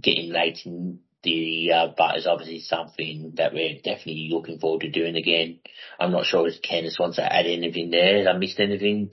getting 0.00 0.32
late 0.32 0.60
in 0.64 1.00
the 1.22 1.72
uh, 1.72 1.86
but 1.96 2.16
it's 2.16 2.26
obviously 2.26 2.60
something 2.60 3.34
that 3.36 3.52
we're 3.52 3.76
definitely 3.76 4.28
looking 4.30 4.58
forward 4.58 4.82
to 4.82 4.90
doing 4.90 5.16
again. 5.16 5.60
I'm 5.98 6.12
not 6.12 6.26
sure 6.26 6.46
if 6.48 6.62
Candace 6.62 6.98
wants 6.98 7.16
to 7.16 7.32
add 7.32 7.46
anything 7.46 7.90
there. 7.90 8.18
Have 8.18 8.36
I 8.36 8.38
missed 8.38 8.60
anything? 8.60 9.10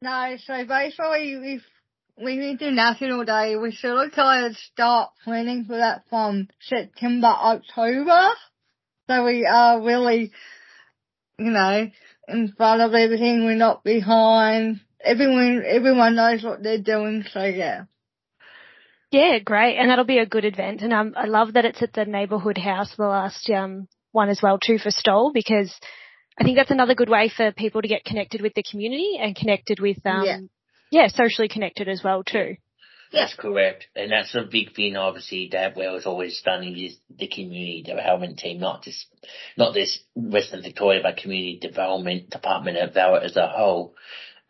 No, 0.00 0.36
so 0.46 0.64
basically 0.64 1.60
when 2.18 2.38
we 2.38 2.56
do 2.56 2.70
all 3.12 3.24
Day, 3.24 3.56
we 3.56 3.72
of 4.06 4.12
kind 4.12 4.46
of 4.46 4.56
start 4.56 5.10
planning 5.24 5.64
for 5.64 5.76
that 5.76 6.04
from 6.10 6.48
September, 6.60 7.28
October. 7.28 8.30
So 9.08 9.24
we 9.24 9.46
are 9.46 9.80
really, 9.80 10.32
you 11.38 11.50
know, 11.50 11.90
in 12.26 12.52
front 12.56 12.82
of 12.82 12.94
everything. 12.94 13.44
We're 13.44 13.54
not 13.54 13.84
behind. 13.84 14.80
Everyone, 15.02 15.62
everyone 15.64 16.16
knows 16.16 16.42
what 16.42 16.62
they're 16.62 16.82
doing. 16.82 17.24
So 17.32 17.44
yeah. 17.44 17.84
Yeah, 19.10 19.38
great. 19.38 19.78
And 19.78 19.90
that'll 19.90 20.04
be 20.04 20.18
a 20.18 20.26
good 20.26 20.44
event. 20.44 20.82
And 20.82 20.92
um, 20.92 21.14
I 21.16 21.26
love 21.26 21.54
that 21.54 21.64
it's 21.64 21.82
at 21.82 21.92
the 21.92 22.04
neighbourhood 22.04 22.58
house, 22.58 22.94
the 22.96 23.04
last 23.04 23.48
um, 23.50 23.88
one 24.12 24.28
as 24.28 24.40
well 24.42 24.58
too 24.58 24.78
for 24.78 24.90
Stawell, 24.90 25.32
because 25.32 25.74
I 26.38 26.44
think 26.44 26.56
that's 26.56 26.70
another 26.70 26.94
good 26.94 27.08
way 27.08 27.30
for 27.34 27.52
people 27.52 27.82
to 27.82 27.88
get 27.88 28.04
connected 28.04 28.42
with 28.42 28.54
the 28.54 28.62
community 28.62 29.18
and 29.20 29.34
connected 29.34 29.80
with, 29.80 29.98
um, 30.04 30.24
yeah. 30.24 30.38
yeah, 30.90 31.08
socially 31.08 31.48
connected 31.48 31.88
as 31.88 32.02
well 32.04 32.22
too. 32.22 32.56
That's 33.10 33.34
correct. 33.34 33.86
And 33.96 34.12
that's 34.12 34.34
a 34.34 34.42
big 34.42 34.74
thing, 34.74 34.96
obviously, 34.96 35.48
that 35.52 35.76
Wells 35.76 36.04
always 36.04 36.42
done 36.44 36.62
is 36.62 36.98
the 37.08 37.26
community 37.26 37.82
development 37.82 38.38
team, 38.38 38.60
not 38.60 38.82
just, 38.82 39.06
not 39.56 39.72
this 39.72 39.98
Western 40.14 40.62
Victoria, 40.62 41.00
but 41.02 41.16
community 41.16 41.58
development 41.58 42.28
department 42.28 42.76
of 42.76 42.92
Valid 42.92 43.22
as 43.22 43.36
a 43.36 43.48
whole 43.48 43.94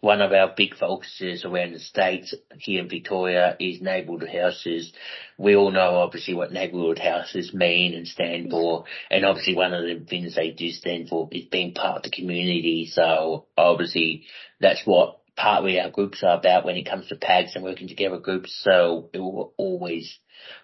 one 0.00 0.21
of 0.21 0.33
our 0.33 0.52
big 0.57 0.76
focuses 0.76 1.45
around 1.45 1.73
the 1.73 1.81
states 1.81 2.35
here 2.59 2.83
in 2.83 2.88
Victoria 2.88 3.57
is 3.59 3.81
neighbourhood 3.81 4.28
houses. 4.28 4.93
We 5.37 5.57
all 5.57 5.73
know 5.73 5.97
obviously 5.97 6.35
what 6.35 6.52
neighbourhood 6.52 6.99
houses 6.99 7.52
mean 7.52 7.95
and 7.95 8.07
stand 8.07 8.50
for, 8.50 8.85
and 9.11 9.25
obviously 9.25 9.57
one 9.57 9.75
of 9.75 9.83
the 9.83 10.05
things 10.09 10.37
they 10.37 10.50
do 10.50 10.71
stand 10.71 11.09
for 11.09 11.28
is 11.33 11.47
being 11.47 11.75
part 11.75 11.97
of 11.97 12.02
the 12.05 12.11
community. 12.11 12.88
So 12.90 13.47
obviously 13.57 14.25
that's 14.61 14.83
what 14.85 15.19
partly 15.38 15.80
our 15.80 15.90
groups 15.90 16.23
are 16.23 16.37
about 16.37 16.64
when 16.64 16.76
it 16.76 16.88
comes 16.88 17.07
to 17.09 17.16
PAGs 17.16 17.54
and 17.54 17.62
working 17.62 17.88
together 17.88 18.18
groups. 18.18 18.61
So 18.64 19.09
it 19.12 19.18
will 19.18 19.54
always 19.57 20.18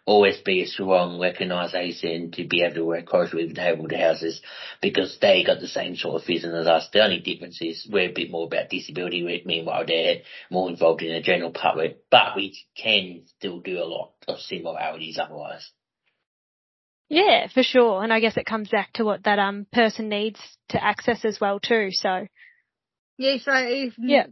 always 0.05 0.39
be 0.39 0.63
a 0.63 0.67
strong 0.67 1.21
recognition 1.21 2.31
to 2.33 2.47
be 2.47 2.63
able 2.63 2.75
to 2.75 2.85
work 2.85 3.07
closely 3.07 3.45
with 3.47 3.57
neighbourhood 3.57 3.93
houses 3.93 4.41
because 4.81 5.19
they 5.21 5.45
got 5.45 5.61
the 5.61 5.69
same 5.69 5.97
sort 5.97 6.21
of 6.21 6.27
vision 6.27 6.55
as 6.55 6.67
us. 6.67 6.89
The 6.93 7.03
only 7.03 7.21
difference 7.21 7.61
is 7.61 7.89
we're 7.91 8.11
a 8.11 8.13
bit 8.13 8.31
more 8.31 8.47
about 8.47 8.71
disability, 8.71 9.43
meanwhile 9.45 9.85
they're 9.87 10.23
more 10.51 10.69
involved 10.69 11.03
in 11.03 11.13
the 11.13 11.21
general 11.21 11.51
public, 11.51 12.09
but 12.11 12.37
we 12.37 12.57
can 12.77 13.23
still 13.39 13.61
do 13.61 13.79
a 13.79 13.85
lot 13.85 14.13
of 14.29 14.39
similarities 14.39 15.19
otherwise. 15.19 15.71
Yeah, 17.09 17.49
for 17.49 17.63
sure. 17.63 18.03
And 18.03 18.13
I 18.13 18.21
guess 18.21 18.37
it 18.37 18.47
comes 18.47 18.69
back 18.69 18.93
to 18.95 19.05
what 19.05 19.25
that 19.25 19.39
um 19.39 19.67
person 19.73 20.09
needs 20.09 20.41
to 20.71 20.83
access 20.83 21.25
as 21.25 21.39
well 21.41 21.61
too. 21.61 21.89
So 21.93 22.27
yeah, 23.17 23.37
so 23.39 23.53
if 23.55 23.95
yeah. 23.99 24.27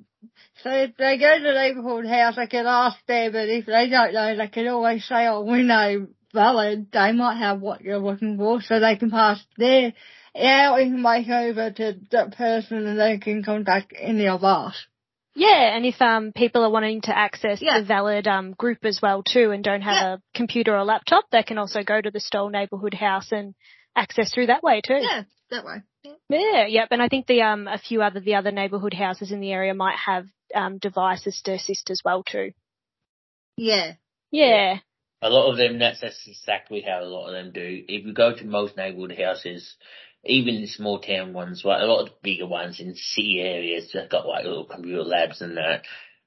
So 0.62 0.70
if 0.70 0.96
they 0.96 1.18
go 1.18 1.36
to 1.36 1.42
the 1.42 1.52
neighbourhood 1.52 2.06
house, 2.06 2.36
they 2.36 2.46
can 2.46 2.66
ask 2.66 2.96
there, 3.08 3.32
but 3.32 3.48
if 3.48 3.66
they 3.66 3.88
don't 3.88 4.14
know, 4.14 4.36
they 4.36 4.48
can 4.48 4.68
always 4.68 5.04
say, 5.04 5.26
oh, 5.26 5.42
we 5.42 5.62
know 5.62 6.06
valid, 6.32 6.92
they 6.92 7.12
might 7.12 7.38
have 7.38 7.60
what 7.60 7.82
you're 7.82 7.98
looking 7.98 8.36
for, 8.36 8.60
so 8.62 8.78
they 8.78 8.96
can 8.96 9.10
pass 9.10 9.44
their, 9.56 9.92
our 10.36 10.80
information 10.80 11.32
over 11.32 11.70
to 11.70 11.94
that 12.12 12.36
person 12.36 12.86
and 12.86 12.98
they 12.98 13.18
can 13.18 13.42
contact 13.42 13.92
any 13.98 14.28
of 14.28 14.44
us. 14.44 14.86
Yeah, 15.34 15.74
and 15.74 15.86
if 15.86 16.00
um 16.00 16.32
people 16.34 16.62
are 16.62 16.70
wanting 16.70 17.00
to 17.02 17.16
access 17.16 17.60
yeah. 17.62 17.80
the 17.80 17.86
valid 17.86 18.26
um 18.26 18.52
group 18.52 18.84
as 18.84 19.00
well 19.02 19.22
too 19.22 19.50
and 19.50 19.64
don't 19.64 19.80
have 19.80 19.94
yeah. 19.94 20.14
a 20.14 20.18
computer 20.36 20.76
or 20.76 20.84
laptop, 20.84 21.24
they 21.32 21.42
can 21.42 21.58
also 21.58 21.82
go 21.82 22.00
to 22.00 22.10
the 22.10 22.20
Stawell 22.20 22.50
neighbourhood 22.50 22.94
house 22.94 23.32
and 23.32 23.54
access 23.96 24.32
through 24.32 24.46
that 24.46 24.62
way 24.62 24.82
too. 24.86 24.98
Yeah, 25.00 25.22
that 25.50 25.64
way. 25.64 25.82
Yeah. 26.04 26.12
yeah, 26.28 26.66
yep. 26.66 26.88
And 26.90 27.02
I 27.02 27.08
think 27.08 27.26
the 27.26 27.42
um 27.42 27.68
a 27.68 27.78
few 27.78 28.02
other 28.02 28.20
the 28.20 28.34
other 28.34 28.50
neighbourhood 28.50 28.94
houses 28.94 29.30
in 29.32 29.40
the 29.40 29.52
area 29.52 29.74
might 29.74 29.98
have 29.98 30.26
um 30.54 30.78
devices 30.78 31.40
to 31.44 31.52
assist 31.52 31.90
as 31.90 32.00
well 32.04 32.22
too. 32.22 32.52
Yeah. 33.56 33.94
Yeah. 34.30 34.78
A 35.20 35.30
lot 35.30 35.50
of 35.50 35.56
them, 35.56 35.78
that's, 35.78 36.00
that's 36.00 36.26
exactly 36.26 36.80
how 36.80 37.02
a 37.02 37.06
lot 37.06 37.28
of 37.28 37.34
them 37.34 37.52
do. 37.52 37.84
If 37.86 38.04
you 38.04 38.12
go 38.12 38.34
to 38.34 38.44
most 38.44 38.76
neighbourhood 38.76 39.16
houses, 39.16 39.76
even 40.24 40.60
the 40.60 40.66
small 40.66 40.98
town 40.98 41.32
ones, 41.32 41.62
like 41.64 41.80
a 41.80 41.84
lot 41.86 42.02
of 42.02 42.08
the 42.08 42.14
bigger 42.22 42.46
ones 42.46 42.80
in 42.80 42.96
city 42.96 43.40
areas, 43.40 43.90
they've 43.92 44.08
got 44.08 44.26
like 44.26 44.44
little 44.44 44.64
computer 44.64 45.04
labs 45.04 45.40
and 45.40 45.56
that 45.56 45.82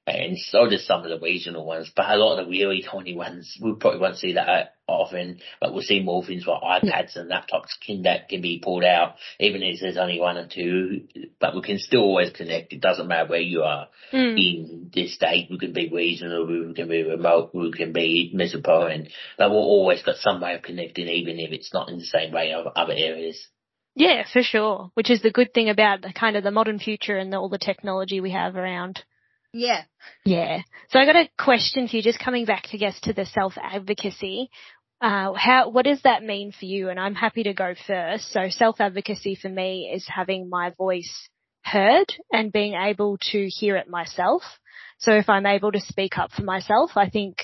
and 0.06 0.38
so 0.38 0.68
does 0.68 0.86
some 0.86 1.02
of 1.02 1.10
the 1.10 1.18
regional 1.18 1.66
ones. 1.66 1.90
But 1.94 2.10
a 2.10 2.16
lot 2.16 2.38
of 2.38 2.46
the 2.46 2.50
really 2.50 2.82
tiny 2.82 3.14
ones, 3.14 3.58
we 3.60 3.74
probably 3.74 4.00
won't 4.00 4.16
see 4.16 4.34
that 4.34 4.74
often, 4.86 5.40
but 5.60 5.72
we'll 5.72 5.82
see 5.82 6.00
more 6.00 6.24
things 6.24 6.46
like 6.46 6.62
iPads 6.62 7.16
and 7.16 7.30
laptops 7.30 7.70
can, 7.84 8.02
that 8.02 8.28
can 8.28 8.40
be 8.40 8.60
pulled 8.62 8.84
out, 8.84 9.16
even 9.40 9.62
if 9.62 9.80
there's 9.80 9.96
only 9.96 10.20
one 10.20 10.36
or 10.36 10.46
two, 10.46 11.08
but 11.40 11.56
we 11.56 11.62
can 11.62 11.78
still 11.78 12.02
always 12.02 12.30
connect. 12.30 12.72
It 12.72 12.80
doesn't 12.80 13.08
matter 13.08 13.28
where 13.28 13.40
you 13.40 13.62
are 13.62 13.88
mm. 14.12 14.36
in 14.38 14.90
this 14.94 15.14
state. 15.14 15.48
We 15.50 15.58
can 15.58 15.72
be 15.72 15.90
regional, 15.92 16.46
we 16.46 16.72
can 16.74 16.88
be 16.88 17.02
remote, 17.02 17.50
we 17.52 17.72
can 17.72 17.92
be 17.92 18.30
metropolitan, 18.32 19.08
but 19.36 19.50
we've 19.50 19.56
always 19.56 20.02
got 20.02 20.16
some 20.16 20.40
way 20.40 20.54
of 20.54 20.62
connecting, 20.62 21.08
even 21.08 21.40
if 21.40 21.50
it's 21.50 21.74
not 21.74 21.88
in 21.88 21.98
the 21.98 22.04
same 22.04 22.32
way 22.32 22.52
of 22.52 22.66
other 22.76 22.94
areas. 22.96 23.44
Yeah, 23.96 24.24
for 24.30 24.42
sure. 24.42 24.90
Which 24.94 25.10
is 25.10 25.22
the 25.22 25.32
good 25.32 25.54
thing 25.54 25.70
about 25.70 26.02
the 26.02 26.12
kind 26.12 26.36
of 26.36 26.44
the 26.44 26.50
modern 26.50 26.78
future 26.78 27.16
and 27.16 27.32
the, 27.32 27.38
all 27.38 27.48
the 27.48 27.58
technology 27.58 28.20
we 28.20 28.30
have 28.30 28.54
around. 28.54 29.02
Yeah. 29.56 29.84
Yeah. 30.24 30.60
So 30.90 30.98
I 30.98 31.06
got 31.06 31.16
a 31.16 31.28
question 31.38 31.88
for 31.88 31.96
you, 31.96 32.02
just 32.02 32.18
coming 32.18 32.44
back, 32.44 32.66
I 32.72 32.76
guess, 32.76 33.00
to 33.00 33.12
the 33.14 33.24
self 33.24 33.54
advocacy. 33.60 34.50
Uh, 35.00 35.32
how, 35.34 35.70
what 35.70 35.84
does 35.84 36.00
that 36.02 36.22
mean 36.22 36.52
for 36.52 36.66
you? 36.66 36.88
And 36.90 37.00
I'm 37.00 37.14
happy 37.14 37.42
to 37.44 37.54
go 37.54 37.74
first. 37.86 38.32
So 38.32 38.48
self 38.50 38.80
advocacy 38.80 39.34
for 39.40 39.48
me 39.48 39.90
is 39.94 40.06
having 40.06 40.50
my 40.50 40.70
voice 40.76 41.28
heard 41.64 42.06
and 42.30 42.52
being 42.52 42.74
able 42.74 43.18
to 43.32 43.48
hear 43.48 43.76
it 43.76 43.88
myself. 43.88 44.42
So 44.98 45.12
if 45.12 45.28
I'm 45.28 45.46
able 45.46 45.72
to 45.72 45.80
speak 45.80 46.18
up 46.18 46.32
for 46.32 46.42
myself, 46.42 46.92
I 46.96 47.08
think 47.08 47.38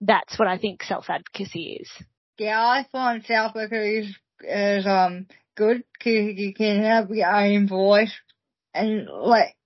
that's 0.00 0.38
what 0.38 0.48
I 0.48 0.58
think 0.58 0.84
self 0.84 1.10
advocacy 1.10 1.80
is. 1.80 1.90
Yeah, 2.38 2.60
I 2.60 2.86
find 2.92 3.24
self 3.24 3.56
advocacy 3.56 3.98
is, 3.98 4.16
is 4.42 4.86
um 4.86 5.26
good 5.56 5.82
because 5.98 6.38
you 6.38 6.54
can 6.54 6.82
have 6.82 7.10
your 7.10 7.28
own 7.34 7.66
voice 7.66 8.12
and 8.72 9.08
like 9.08 9.56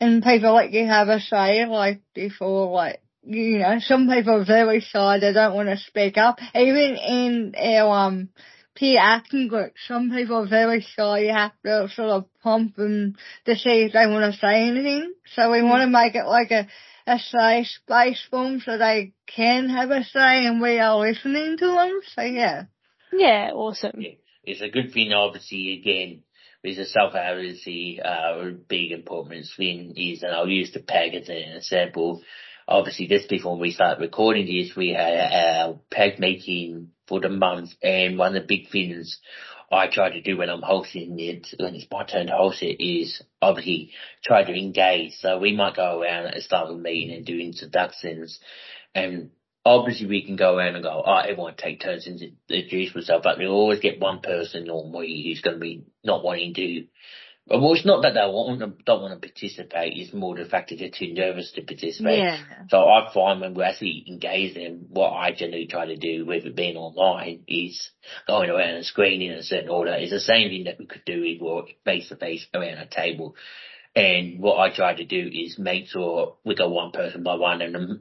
and 0.00 0.22
people 0.22 0.52
like 0.52 0.72
you 0.72 0.86
have 0.86 1.08
a 1.08 1.20
say, 1.20 1.64
like 1.66 2.00
before, 2.14 2.70
like 2.70 3.00
you 3.22 3.58
know, 3.58 3.78
some 3.80 4.08
people 4.08 4.40
are 4.40 4.44
very 4.44 4.80
shy, 4.80 5.18
they 5.18 5.32
don't 5.32 5.54
want 5.54 5.68
to 5.68 5.76
speak 5.76 6.16
up. 6.16 6.38
Even 6.54 6.96
in 6.96 7.54
our 7.56 8.06
um 8.06 8.28
peer 8.74 9.00
acting 9.00 9.48
group, 9.48 9.72
some 9.86 10.10
people 10.10 10.36
are 10.36 10.48
very 10.48 10.80
shy. 10.80 11.20
You 11.20 11.32
have 11.32 11.52
to 11.64 11.88
sort 11.94 12.10
of 12.10 12.24
pump 12.42 12.76
them 12.76 13.16
to 13.44 13.56
see 13.56 13.82
if 13.82 13.92
they 13.92 14.06
want 14.06 14.32
to 14.32 14.38
say 14.38 14.68
anything. 14.68 15.12
So 15.34 15.50
we 15.50 15.62
want 15.62 15.82
to 15.82 15.88
make 15.88 16.14
it 16.14 16.26
like 16.26 16.50
a 16.50 16.68
a 17.06 17.18
safe 17.18 17.66
space 17.66 18.22
for 18.28 18.44
them 18.44 18.60
so 18.60 18.76
they 18.76 19.14
can 19.26 19.70
have 19.70 19.90
a 19.90 20.04
say 20.04 20.46
and 20.46 20.60
we 20.60 20.78
are 20.78 20.98
listening 20.98 21.56
to 21.56 21.66
them. 21.66 22.00
So 22.14 22.22
yeah. 22.22 22.64
Yeah, 23.12 23.50
awesome. 23.54 24.00
Yeah. 24.00 24.10
It's 24.44 24.62
a 24.62 24.70
good 24.70 24.92
thing, 24.92 25.12
obviously, 25.12 25.78
again, 25.78 26.22
a 26.64 26.84
self-advocacy, 26.84 28.00
uh, 28.04 28.50
big 28.68 28.92
importance 28.92 29.52
thing 29.56 29.94
is, 29.96 30.22
and 30.22 30.32
I'll 30.32 30.48
use 30.48 30.72
the 30.72 30.80
PAG 30.80 31.14
as 31.14 31.28
an 31.28 31.56
example. 31.56 32.22
Obviously, 32.66 33.06
just 33.06 33.28
before 33.28 33.58
we 33.58 33.70
start 33.70 34.00
recording 34.00 34.46
this, 34.46 34.76
we 34.76 34.90
had 34.90 35.32
our 35.32 35.80
PAG 35.90 36.18
meeting 36.18 36.88
for 37.06 37.20
the 37.20 37.28
month, 37.28 37.70
and 37.82 38.18
one 38.18 38.36
of 38.36 38.42
the 38.42 38.46
big 38.46 38.70
things 38.70 39.20
I 39.70 39.86
try 39.86 40.10
to 40.10 40.20
do 40.20 40.36
when 40.36 40.50
I'm 40.50 40.62
hosting 40.62 41.18
it, 41.18 41.48
when 41.58 41.74
it's 41.74 41.86
my 41.90 42.04
turn 42.04 42.26
to 42.26 42.36
host 42.36 42.62
it, 42.62 42.82
is 42.82 43.22
obviously 43.40 43.92
try 44.24 44.44
to 44.44 44.52
engage. 44.52 45.12
So 45.20 45.38
we 45.38 45.54
might 45.54 45.76
go 45.76 46.00
around 46.00 46.26
at 46.26 46.34
the 46.34 46.40
start 46.40 46.68
of 46.68 46.76
the 46.76 46.82
meeting 46.82 47.16
and 47.16 47.24
do 47.24 47.38
introductions, 47.38 48.38
and 48.94 49.30
obviously 49.64 50.06
we 50.06 50.24
can 50.24 50.36
go 50.36 50.56
around 50.56 50.74
and 50.74 50.84
go, 50.84 51.02
oh, 51.04 51.16
everyone 51.16 51.54
take 51.56 51.80
turns 51.80 52.06
and 52.06 52.20
introduce 52.48 52.92
themselves, 52.92 53.24
but 53.24 53.38
we'll 53.38 53.50
always 53.50 53.80
get 53.80 54.00
one 54.00 54.20
person 54.20 54.64
normally 54.64 55.24
who's 55.26 55.42
going 55.42 55.56
to 55.56 55.60
be 55.60 55.84
not 56.04 56.24
wanting 56.24 56.54
to 56.54 56.86
Well, 57.48 57.72
it's 57.72 57.86
not 57.86 58.02
that 58.02 58.12
they 58.12 58.20
want, 58.20 58.84
don't 58.84 59.02
want 59.02 59.20
to 59.20 59.28
participate. 59.28 59.94
It's 59.96 60.12
more 60.12 60.36
the 60.36 60.44
fact 60.44 60.68
that 60.68 60.78
they're 60.78 60.90
too 60.90 61.14
nervous 61.14 61.52
to 61.52 61.62
participate. 61.62 62.18
Yeah. 62.18 62.38
So 62.68 62.78
I 62.78 63.10
find 63.12 63.40
when 63.40 63.54
we 63.54 63.62
actually 63.62 64.04
engage 64.06 64.54
them, 64.54 64.86
what 64.90 65.10
I 65.10 65.32
generally 65.32 65.66
try 65.66 65.86
to 65.86 65.96
do, 65.96 66.26
with 66.26 66.44
it 66.44 66.54
being 66.54 66.76
online, 66.76 67.44
is 67.48 67.90
going 68.26 68.50
around 68.50 68.74
and 68.74 68.84
screening 68.84 69.30
in 69.30 69.38
a 69.38 69.42
certain 69.42 69.70
order. 69.70 69.92
It's 69.94 70.10
the 70.10 70.20
same 70.20 70.50
thing 70.50 70.64
that 70.64 70.78
we 70.78 70.86
could 70.86 71.04
do 71.06 71.22
if 71.24 71.40
we 71.40 71.46
were 71.46 71.62
face 71.84 72.10
to 72.10 72.16
face 72.16 72.46
around 72.52 72.78
a 72.78 72.86
table. 72.86 73.34
And 73.94 74.40
what 74.40 74.58
I 74.58 74.74
try 74.74 74.94
to 74.94 75.04
do 75.04 75.30
is 75.32 75.58
make 75.58 75.86
sure 75.86 76.36
we 76.44 76.54
go 76.54 76.68
one 76.68 76.92
person 76.92 77.22
by 77.22 77.36
one. 77.36 77.62
And 77.62 78.00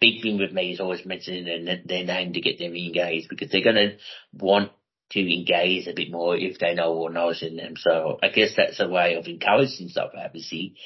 big 0.00 0.22
thing 0.22 0.38
with 0.38 0.52
me 0.52 0.72
is 0.72 0.80
always 0.80 1.04
mentioning 1.06 1.44
their, 1.44 1.78
their 1.84 2.04
name 2.04 2.32
to 2.32 2.40
get 2.40 2.58
them 2.58 2.74
engaged 2.74 3.28
because 3.28 3.50
they're 3.50 3.62
going 3.62 3.76
to 3.76 3.96
want 4.32 4.70
to 5.10 5.20
engage 5.20 5.86
a 5.86 5.94
bit 5.94 6.10
more 6.10 6.36
if 6.36 6.58
they 6.58 6.74
know 6.74 6.92
what 6.92 7.12
knows 7.12 7.42
in 7.42 7.56
them. 7.56 7.74
So 7.76 8.18
I 8.22 8.28
guess 8.28 8.54
that's 8.56 8.80
a 8.80 8.88
way 8.88 9.14
of 9.14 9.26
encouraging 9.26 9.88
self-advocacy 9.88 10.76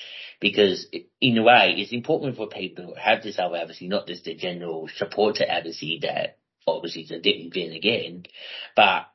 because 0.40 0.86
in 1.20 1.38
a 1.38 1.42
way 1.42 1.74
it's 1.78 1.92
important 1.92 2.36
for 2.36 2.48
people 2.48 2.94
to 2.94 3.00
have 3.00 3.22
this 3.22 3.36
self-advocacy, 3.36 3.88
not 3.88 4.06
just 4.06 4.24
the 4.24 4.34
general 4.34 4.88
support 4.96 5.36
to 5.36 5.50
advocacy 5.50 6.00
that 6.02 6.38
obviously 6.66 7.02
is 7.02 7.10
a 7.10 7.20
different 7.20 7.54
thing 7.54 7.72
again, 7.72 8.24
but 8.76 9.06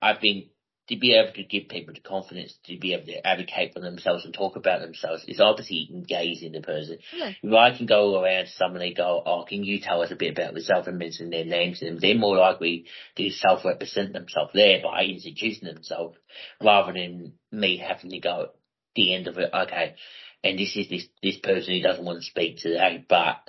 I 0.00 0.14
think 0.14 0.46
to 0.90 0.98
be 0.98 1.14
able 1.14 1.32
to 1.32 1.44
give 1.44 1.68
people 1.68 1.94
the 1.94 2.00
confidence 2.00 2.52
to 2.64 2.76
be 2.76 2.94
able 2.94 3.06
to 3.06 3.26
advocate 3.26 3.72
for 3.72 3.80
themselves 3.80 4.24
and 4.24 4.34
talk 4.34 4.56
about 4.56 4.80
themselves 4.80 5.24
is 5.28 5.40
obviously 5.40 5.88
engaging 5.92 6.52
the 6.52 6.60
person. 6.60 6.98
Yeah. 7.16 7.30
If 7.42 7.54
I 7.54 7.76
can 7.76 7.86
go 7.86 8.20
around 8.20 8.46
to 8.46 8.50
someone 8.50 8.82
and 8.82 8.96
go, 8.96 9.22
oh, 9.24 9.44
can 9.48 9.62
you 9.62 9.80
tell 9.80 10.02
us 10.02 10.10
a 10.10 10.16
bit 10.16 10.36
about 10.36 10.54
yourself 10.54 10.88
and 10.88 10.98
mention 10.98 11.30
their 11.30 11.44
names 11.44 11.78
to 11.78 11.86
them, 11.86 11.98
they're 12.00 12.16
more 12.16 12.36
likely 12.36 12.86
to 13.16 13.30
self-represent 13.30 14.12
themselves 14.12 14.50
there 14.52 14.80
by 14.82 15.04
introducing 15.04 15.68
themselves 15.72 16.18
rather 16.62 16.92
than 16.92 17.34
me 17.52 17.78
having 17.78 18.10
to 18.10 18.18
go 18.18 18.42
at 18.42 18.54
the 18.96 19.14
end 19.14 19.28
of 19.28 19.38
it, 19.38 19.50
okay, 19.54 19.94
and 20.42 20.58
this 20.58 20.74
is 20.76 20.88
this, 20.88 21.06
this 21.22 21.36
person 21.36 21.74
who 21.74 21.82
doesn't 21.82 22.04
want 22.04 22.18
to 22.18 22.24
speak 22.24 22.58
today, 22.58 23.04
but 23.08 23.48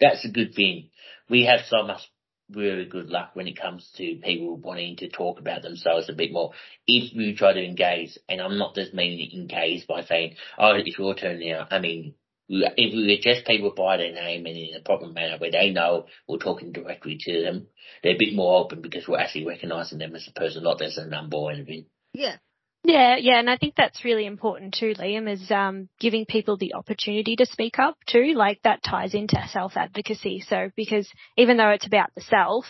that's 0.00 0.24
a 0.24 0.30
good 0.30 0.54
thing. 0.54 0.88
We 1.28 1.44
have 1.44 1.60
so 1.68 1.82
much 1.82 2.00
really 2.50 2.86
good 2.86 3.10
luck 3.10 3.30
when 3.34 3.46
it 3.46 3.60
comes 3.60 3.88
to 3.96 4.20
people 4.22 4.56
wanting 4.56 4.96
to 4.96 5.08
talk 5.08 5.38
about 5.38 5.62
themselves 5.62 6.08
a 6.08 6.14
bit 6.14 6.32
more. 6.32 6.52
If 6.86 7.12
you 7.12 7.36
try 7.36 7.52
to 7.52 7.64
engage, 7.64 8.18
and 8.28 8.40
I'm 8.40 8.58
not 8.58 8.74
just 8.74 8.94
meaning 8.94 9.30
engage 9.32 9.86
by 9.86 10.02
saying, 10.02 10.36
oh, 10.58 10.74
it's 10.74 10.98
your 10.98 11.14
turn 11.14 11.40
now. 11.40 11.66
I 11.70 11.78
mean, 11.78 12.14
if 12.48 12.94
we 12.94 13.14
address 13.14 13.42
people 13.46 13.72
by 13.76 13.98
their 13.98 14.12
name 14.12 14.46
and 14.46 14.56
in 14.56 14.74
a 14.74 14.80
proper 14.80 15.06
manner 15.06 15.36
where 15.38 15.50
they 15.50 15.70
know 15.70 16.06
we're 16.26 16.38
talking 16.38 16.72
directly 16.72 17.18
to 17.20 17.42
them, 17.42 17.66
they're 18.02 18.14
a 18.14 18.18
bit 18.18 18.34
more 18.34 18.58
open 18.60 18.80
because 18.80 19.06
we're 19.06 19.18
actually 19.18 19.46
recognising 19.46 19.98
them 19.98 20.14
as 20.14 20.26
a 20.28 20.38
person, 20.38 20.62
not 20.62 20.80
as 20.80 20.96
a 20.96 21.06
number 21.06 21.36
or 21.36 21.52
anything. 21.52 21.86
Yeah. 22.14 22.36
Yeah, 22.84 23.16
yeah, 23.18 23.38
and 23.38 23.50
I 23.50 23.56
think 23.56 23.74
that's 23.76 24.04
really 24.04 24.24
important 24.24 24.74
too, 24.74 24.94
Liam, 24.96 25.30
is 25.30 25.50
um, 25.50 25.88
giving 25.98 26.26
people 26.26 26.56
the 26.56 26.74
opportunity 26.74 27.36
to 27.36 27.46
speak 27.46 27.78
up 27.78 27.96
too. 28.06 28.32
Like 28.34 28.60
that 28.62 28.82
ties 28.82 29.14
into 29.14 29.36
self 29.48 29.76
advocacy. 29.76 30.42
So 30.48 30.70
because 30.76 31.08
even 31.36 31.56
though 31.56 31.70
it's 31.70 31.86
about 31.86 32.10
the 32.14 32.22
self, 32.22 32.64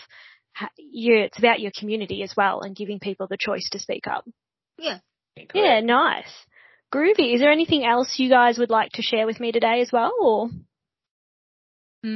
you 0.77 1.19
it's 1.19 1.37
about 1.37 1.59
your 1.59 1.71
community 1.77 2.23
as 2.23 2.33
well, 2.35 2.61
and 2.61 2.75
giving 2.75 2.99
people 2.99 3.27
the 3.27 3.37
choice 3.39 3.69
to 3.71 3.79
speak 3.79 4.07
up. 4.07 4.25
Yeah. 4.77 4.99
Yeah, 5.53 5.79
nice. 5.81 6.33
Groovy. 6.93 7.35
Is 7.35 7.39
there 7.39 7.51
anything 7.51 7.85
else 7.85 8.15
you 8.17 8.29
guys 8.29 8.57
would 8.57 8.71
like 8.71 8.91
to 8.93 9.01
share 9.01 9.25
with 9.25 9.39
me 9.39 9.51
today 9.51 9.81
as 9.81 9.91
well, 9.91 10.11
or? 10.19 10.49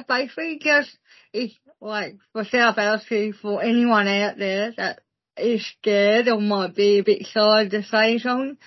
Basically, 0.07 0.59
just 0.61 0.97
it's 1.31 1.53
like 1.79 2.17
for 2.31 2.43
self 2.43 2.77
advocacy 2.77 3.33
for 3.33 3.61
anyone 3.61 4.07
out 4.07 4.37
there 4.37 4.73
that 4.77 5.02
is 5.37 5.65
scared 5.79 6.27
or 6.27 6.39
might 6.39 6.75
be 6.75 6.99
a 6.99 7.03
bit 7.03 7.25
shy 7.25 7.67
to 7.67 7.83
say 7.83 8.19
something, 8.19 8.57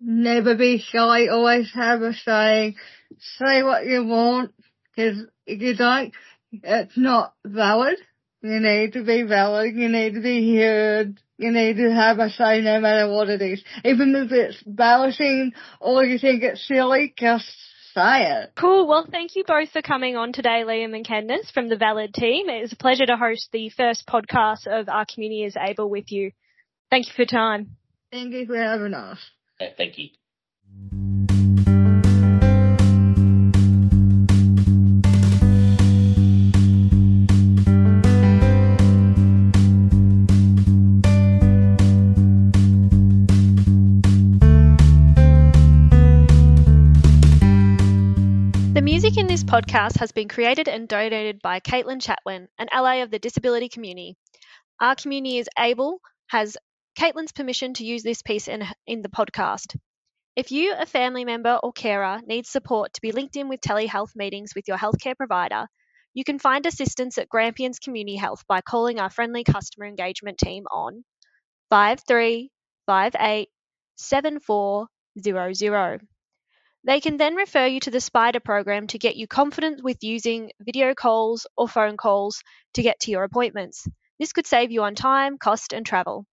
never 0.00 0.56
be 0.56 0.78
shy, 0.78 1.28
always 1.28 1.70
have 1.74 2.02
a 2.02 2.12
say, 2.12 2.76
say 3.38 3.62
what 3.62 3.86
you 3.86 4.04
want, 4.04 4.52
because 4.94 5.22
if 5.46 5.60
you 5.60 5.76
don't, 5.76 6.12
it's 6.52 6.96
not 6.96 7.34
valid. 7.44 7.96
You 8.42 8.60
need 8.60 8.92
to 8.92 9.02
be 9.02 9.22
valid, 9.22 9.74
you 9.74 9.88
need 9.88 10.14
to 10.14 10.20
be 10.20 10.56
heard, 10.56 11.18
you 11.36 11.50
need 11.50 11.78
to 11.78 11.92
have 11.92 12.18
a 12.18 12.30
say 12.30 12.60
no 12.60 12.80
matter 12.80 13.10
what 13.10 13.28
it 13.28 13.42
is. 13.42 13.64
Even 13.84 14.14
if 14.14 14.30
it's 14.30 14.62
embarrassing 14.64 15.52
or 15.80 16.04
you 16.04 16.18
think 16.18 16.42
it's 16.42 16.66
silly, 16.66 17.12
just 17.18 17.50
say. 17.96 18.46
Cool. 18.56 18.86
Well, 18.86 19.06
thank 19.10 19.34
you 19.34 19.44
both 19.44 19.70
for 19.70 19.82
coming 19.82 20.16
on 20.16 20.32
today, 20.32 20.62
Liam 20.64 20.94
and 20.94 21.06
Candace 21.06 21.50
from 21.52 21.68
the 21.68 21.76
Valid 21.76 22.14
team. 22.14 22.48
It 22.48 22.62
was 22.62 22.72
a 22.72 22.76
pleasure 22.76 23.06
to 23.06 23.16
host 23.16 23.48
the 23.52 23.70
first 23.70 24.06
podcast 24.06 24.66
of 24.66 24.88
Our 24.88 25.06
Community 25.12 25.44
is 25.44 25.56
Able 25.58 25.90
with 25.90 26.12
you. 26.12 26.32
Thank 26.90 27.06
you 27.06 27.12
for 27.14 27.22
your 27.22 27.26
time. 27.26 27.76
Thank 28.12 28.32
you 28.32 28.46
for 28.46 28.56
having 28.56 28.94
us. 28.94 29.18
Yeah, 29.60 29.70
thank 29.76 29.98
you. 29.98 31.05
Podcast 49.46 49.98
has 49.98 50.10
been 50.10 50.28
created 50.28 50.66
and 50.66 50.88
donated 50.88 51.40
by 51.40 51.60
Caitlin 51.60 52.02
Chatwin, 52.02 52.48
an 52.58 52.66
ally 52.72 52.96
of 52.96 53.12
the 53.12 53.20
disability 53.20 53.68
community. 53.68 54.16
Our 54.80 54.96
community 54.96 55.38
is 55.38 55.48
able, 55.56 56.00
has 56.26 56.56
Caitlin's 56.98 57.30
permission 57.30 57.74
to 57.74 57.84
use 57.84 58.02
this 58.02 58.22
piece 58.22 58.48
in, 58.48 58.64
in 58.88 59.02
the 59.02 59.08
podcast. 59.08 59.76
If 60.34 60.50
you, 60.50 60.74
a 60.76 60.84
family 60.84 61.24
member 61.24 61.60
or 61.62 61.72
carer, 61.72 62.18
needs 62.26 62.50
support 62.50 62.94
to 62.94 63.00
be 63.00 63.12
linked 63.12 63.36
in 63.36 63.48
with 63.48 63.60
telehealth 63.60 64.16
meetings 64.16 64.50
with 64.56 64.66
your 64.66 64.78
healthcare 64.78 65.16
provider, 65.16 65.68
you 66.12 66.24
can 66.24 66.40
find 66.40 66.66
assistance 66.66 67.16
at 67.16 67.28
Grampians 67.28 67.78
Community 67.78 68.16
Health 68.16 68.44
by 68.48 68.62
calling 68.62 68.98
our 68.98 69.10
friendly 69.10 69.44
customer 69.44 69.86
engagement 69.86 70.38
team 70.38 70.64
on 70.72 71.04
5358 71.70 73.48
7400. 73.94 76.08
They 76.86 77.00
can 77.00 77.16
then 77.16 77.34
refer 77.34 77.66
you 77.66 77.80
to 77.80 77.90
the 77.90 78.00
SPIDAH 78.00 78.44
program 78.44 78.86
to 78.88 78.98
get 78.98 79.16
you 79.16 79.26
confident 79.26 79.82
with 79.82 80.04
using 80.04 80.52
video 80.60 80.94
calls 80.94 81.44
or 81.56 81.68
phone 81.68 81.96
calls 81.96 82.44
to 82.74 82.82
get 82.82 83.00
to 83.00 83.10
your 83.10 83.24
appointments. 83.24 83.88
This 84.20 84.32
could 84.32 84.46
save 84.46 84.70
you 84.70 84.84
on 84.84 84.94
time, 84.94 85.36
cost, 85.36 85.72
and 85.72 85.84
travel. 85.84 86.26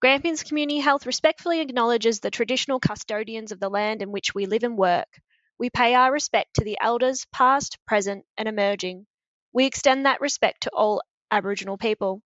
Grampians 0.00 0.44
Community 0.44 0.78
Health 0.78 1.04
respectfully 1.04 1.60
acknowledges 1.60 2.20
the 2.20 2.30
traditional 2.30 2.78
custodians 2.78 3.50
of 3.50 3.58
the 3.58 3.68
land 3.68 4.02
in 4.02 4.12
which 4.12 4.32
we 4.36 4.46
live 4.46 4.62
and 4.62 4.78
work. 4.78 5.08
We 5.58 5.68
pay 5.68 5.96
our 5.96 6.12
respect 6.12 6.54
to 6.54 6.64
the 6.64 6.78
elders, 6.80 7.26
past, 7.32 7.76
present, 7.88 8.24
and 8.38 8.46
emerging. 8.46 9.04
We 9.52 9.66
extend 9.66 10.06
that 10.06 10.20
respect 10.20 10.62
to 10.62 10.70
all 10.70 11.02
Aboriginal 11.32 11.76
people. 11.76 12.22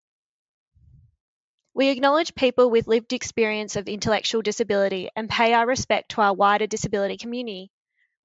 We 1.79 1.91
acknowledge 1.91 2.35
people 2.35 2.69
with 2.69 2.87
lived 2.87 3.13
experience 3.13 3.77
of 3.77 3.87
intellectual 3.87 4.41
disability 4.41 5.09
and 5.15 5.29
pay 5.29 5.53
our 5.53 5.65
respect 5.65 6.11
to 6.11 6.19
our 6.19 6.33
wider 6.33 6.67
disability 6.67 7.15
community. 7.15 7.71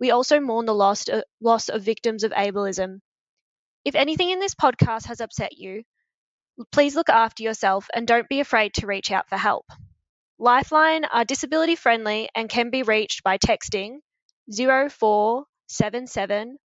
We 0.00 0.10
also 0.10 0.40
mourn 0.40 0.66
the 0.66 0.74
loss, 0.74 1.08
uh, 1.08 1.22
loss 1.40 1.68
of 1.68 1.84
victims 1.84 2.24
of 2.24 2.32
ableism. 2.32 2.98
If 3.84 3.94
anything 3.94 4.30
in 4.30 4.40
this 4.40 4.56
podcast 4.56 5.06
has 5.06 5.20
upset 5.20 5.56
you, 5.56 5.84
please 6.72 6.96
look 6.96 7.08
after 7.08 7.44
yourself 7.44 7.86
and 7.94 8.08
don't 8.08 8.28
be 8.28 8.40
afraid 8.40 8.74
to 8.74 8.88
reach 8.88 9.12
out 9.12 9.28
for 9.28 9.36
help. 9.36 9.66
Lifeline 10.36 11.04
are 11.04 11.24
disability 11.24 11.76
friendly 11.76 12.28
and 12.34 12.48
can 12.48 12.70
be 12.70 12.82
reached 12.82 13.22
by 13.22 13.38
texting 13.38 13.98
0477 14.50 16.58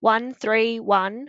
131 0.00 1.28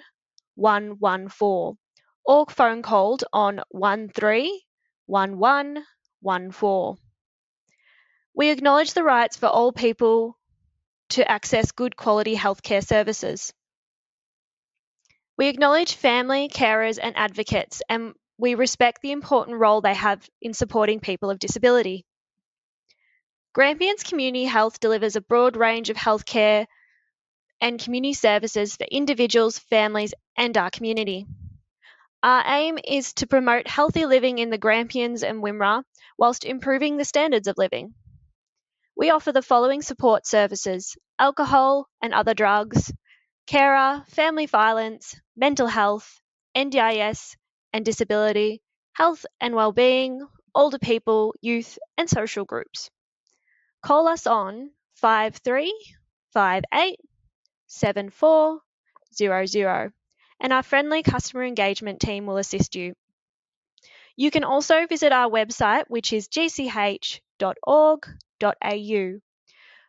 114 0.55 1.77
or 2.25 2.45
phone 2.47 2.81
called 2.81 3.23
on 3.31 3.61
13 3.71 4.61
1114. 5.07 6.97
We 8.33 8.49
acknowledge 8.49 8.93
the 8.93 9.03
rights 9.03 9.37
for 9.37 9.47
all 9.47 9.71
people 9.71 10.37
to 11.09 11.29
access 11.29 11.71
good 11.71 11.95
quality 11.95 12.35
healthcare 12.35 12.85
services. 12.85 13.53
We 15.37 15.47
acknowledge 15.47 15.95
family, 15.95 16.49
carers, 16.49 16.97
and 17.01 17.15
advocates, 17.17 17.81
and 17.89 18.13
we 18.37 18.55
respect 18.55 19.01
the 19.01 19.11
important 19.11 19.57
role 19.57 19.81
they 19.81 19.93
have 19.93 20.27
in 20.41 20.53
supporting 20.53 20.99
people 20.99 21.29
of 21.29 21.39
disability. 21.39 22.05
Grampians 23.53 24.03
Community 24.03 24.45
Health 24.45 24.79
delivers 24.79 25.15
a 25.15 25.21
broad 25.21 25.55
range 25.55 25.89
of 25.89 25.95
healthcare 25.95 26.65
and 27.61 27.81
community 27.81 28.13
services 28.13 28.75
for 28.75 28.85
individuals, 28.91 29.57
families, 29.57 30.13
and 30.37 30.57
our 30.57 30.69
community. 30.69 31.25
Our 32.25 32.43
aim 32.47 32.79
is 32.83 33.13
to 33.13 33.27
promote 33.27 33.67
healthy 33.67 34.07
living 34.07 34.39
in 34.39 34.49
the 34.49 34.57
Grampians 34.57 35.21
and 35.21 35.43
Wimmera 35.43 35.83
whilst 36.17 36.43
improving 36.43 36.97
the 36.97 37.05
standards 37.05 37.47
of 37.47 37.59
living. 37.59 37.93
We 38.97 39.11
offer 39.11 39.31
the 39.31 39.43
following 39.43 39.83
support 39.83 40.25
services 40.25 40.97
alcohol 41.19 41.87
and 42.01 42.15
other 42.15 42.33
drugs, 42.33 42.91
carer, 43.45 44.03
family 44.07 44.47
violence, 44.47 45.15
mental 45.35 45.67
health, 45.67 46.19
NDIS 46.57 47.35
and 47.71 47.85
disability, 47.85 48.63
health 48.93 49.27
and 49.39 49.53
well-being, 49.53 50.27
older 50.55 50.79
people, 50.79 51.35
youth 51.41 51.77
and 51.95 52.09
social 52.09 52.43
groups. 52.43 52.89
call 53.83 54.07
us 54.07 54.25
on 54.25 54.71
5358 54.95 56.99
7400 57.67 59.93
and 60.39 60.53
our 60.53 60.63
friendly 60.63 61.03
customer 61.03 61.43
engagement 61.43 61.99
team 61.99 62.25
will 62.25 62.37
assist 62.37 62.75
you. 62.75 62.93
You 64.17 64.31
can 64.31 64.43
also 64.43 64.87
visit 64.87 65.11
our 65.11 65.29
website, 65.29 65.85
which 65.87 66.11
is 66.13 66.27
gch.org.au. 66.27 67.19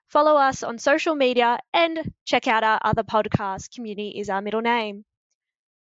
Follow 0.08 0.36
us 0.36 0.62
on 0.62 0.78
social 0.78 1.14
media 1.16 1.58
and 1.74 2.12
check 2.24 2.46
out 2.48 2.64
our 2.64 2.80
other 2.82 3.02
podcast, 3.02 3.74
Community 3.74 4.18
is 4.18 4.30
Our 4.30 4.42
Middle 4.42 4.62
Name. 4.62 5.04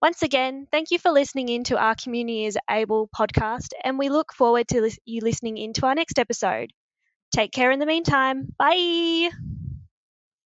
Once 0.02 0.22
again, 0.22 0.66
thank 0.70 0.90
you 0.90 0.98
for 0.98 1.10
listening 1.12 1.48
in 1.48 1.64
to 1.64 1.78
our 1.78 1.94
Community 1.96 2.44
is 2.46 2.58
Able 2.70 3.08
podcast, 3.08 3.70
and 3.84 3.98
we 3.98 4.08
look 4.10 4.32
forward 4.32 4.68
to 4.68 4.90
you 5.06 5.20
listening 5.22 5.58
in 5.58 5.72
to 5.74 5.86
our 5.86 5.94
next 5.94 6.18
episode. 6.18 6.72
Take 7.32 7.52
care 7.52 7.70
in 7.70 7.80
the 7.80 7.86
meantime. 7.86 8.48
Bye. 8.58 9.30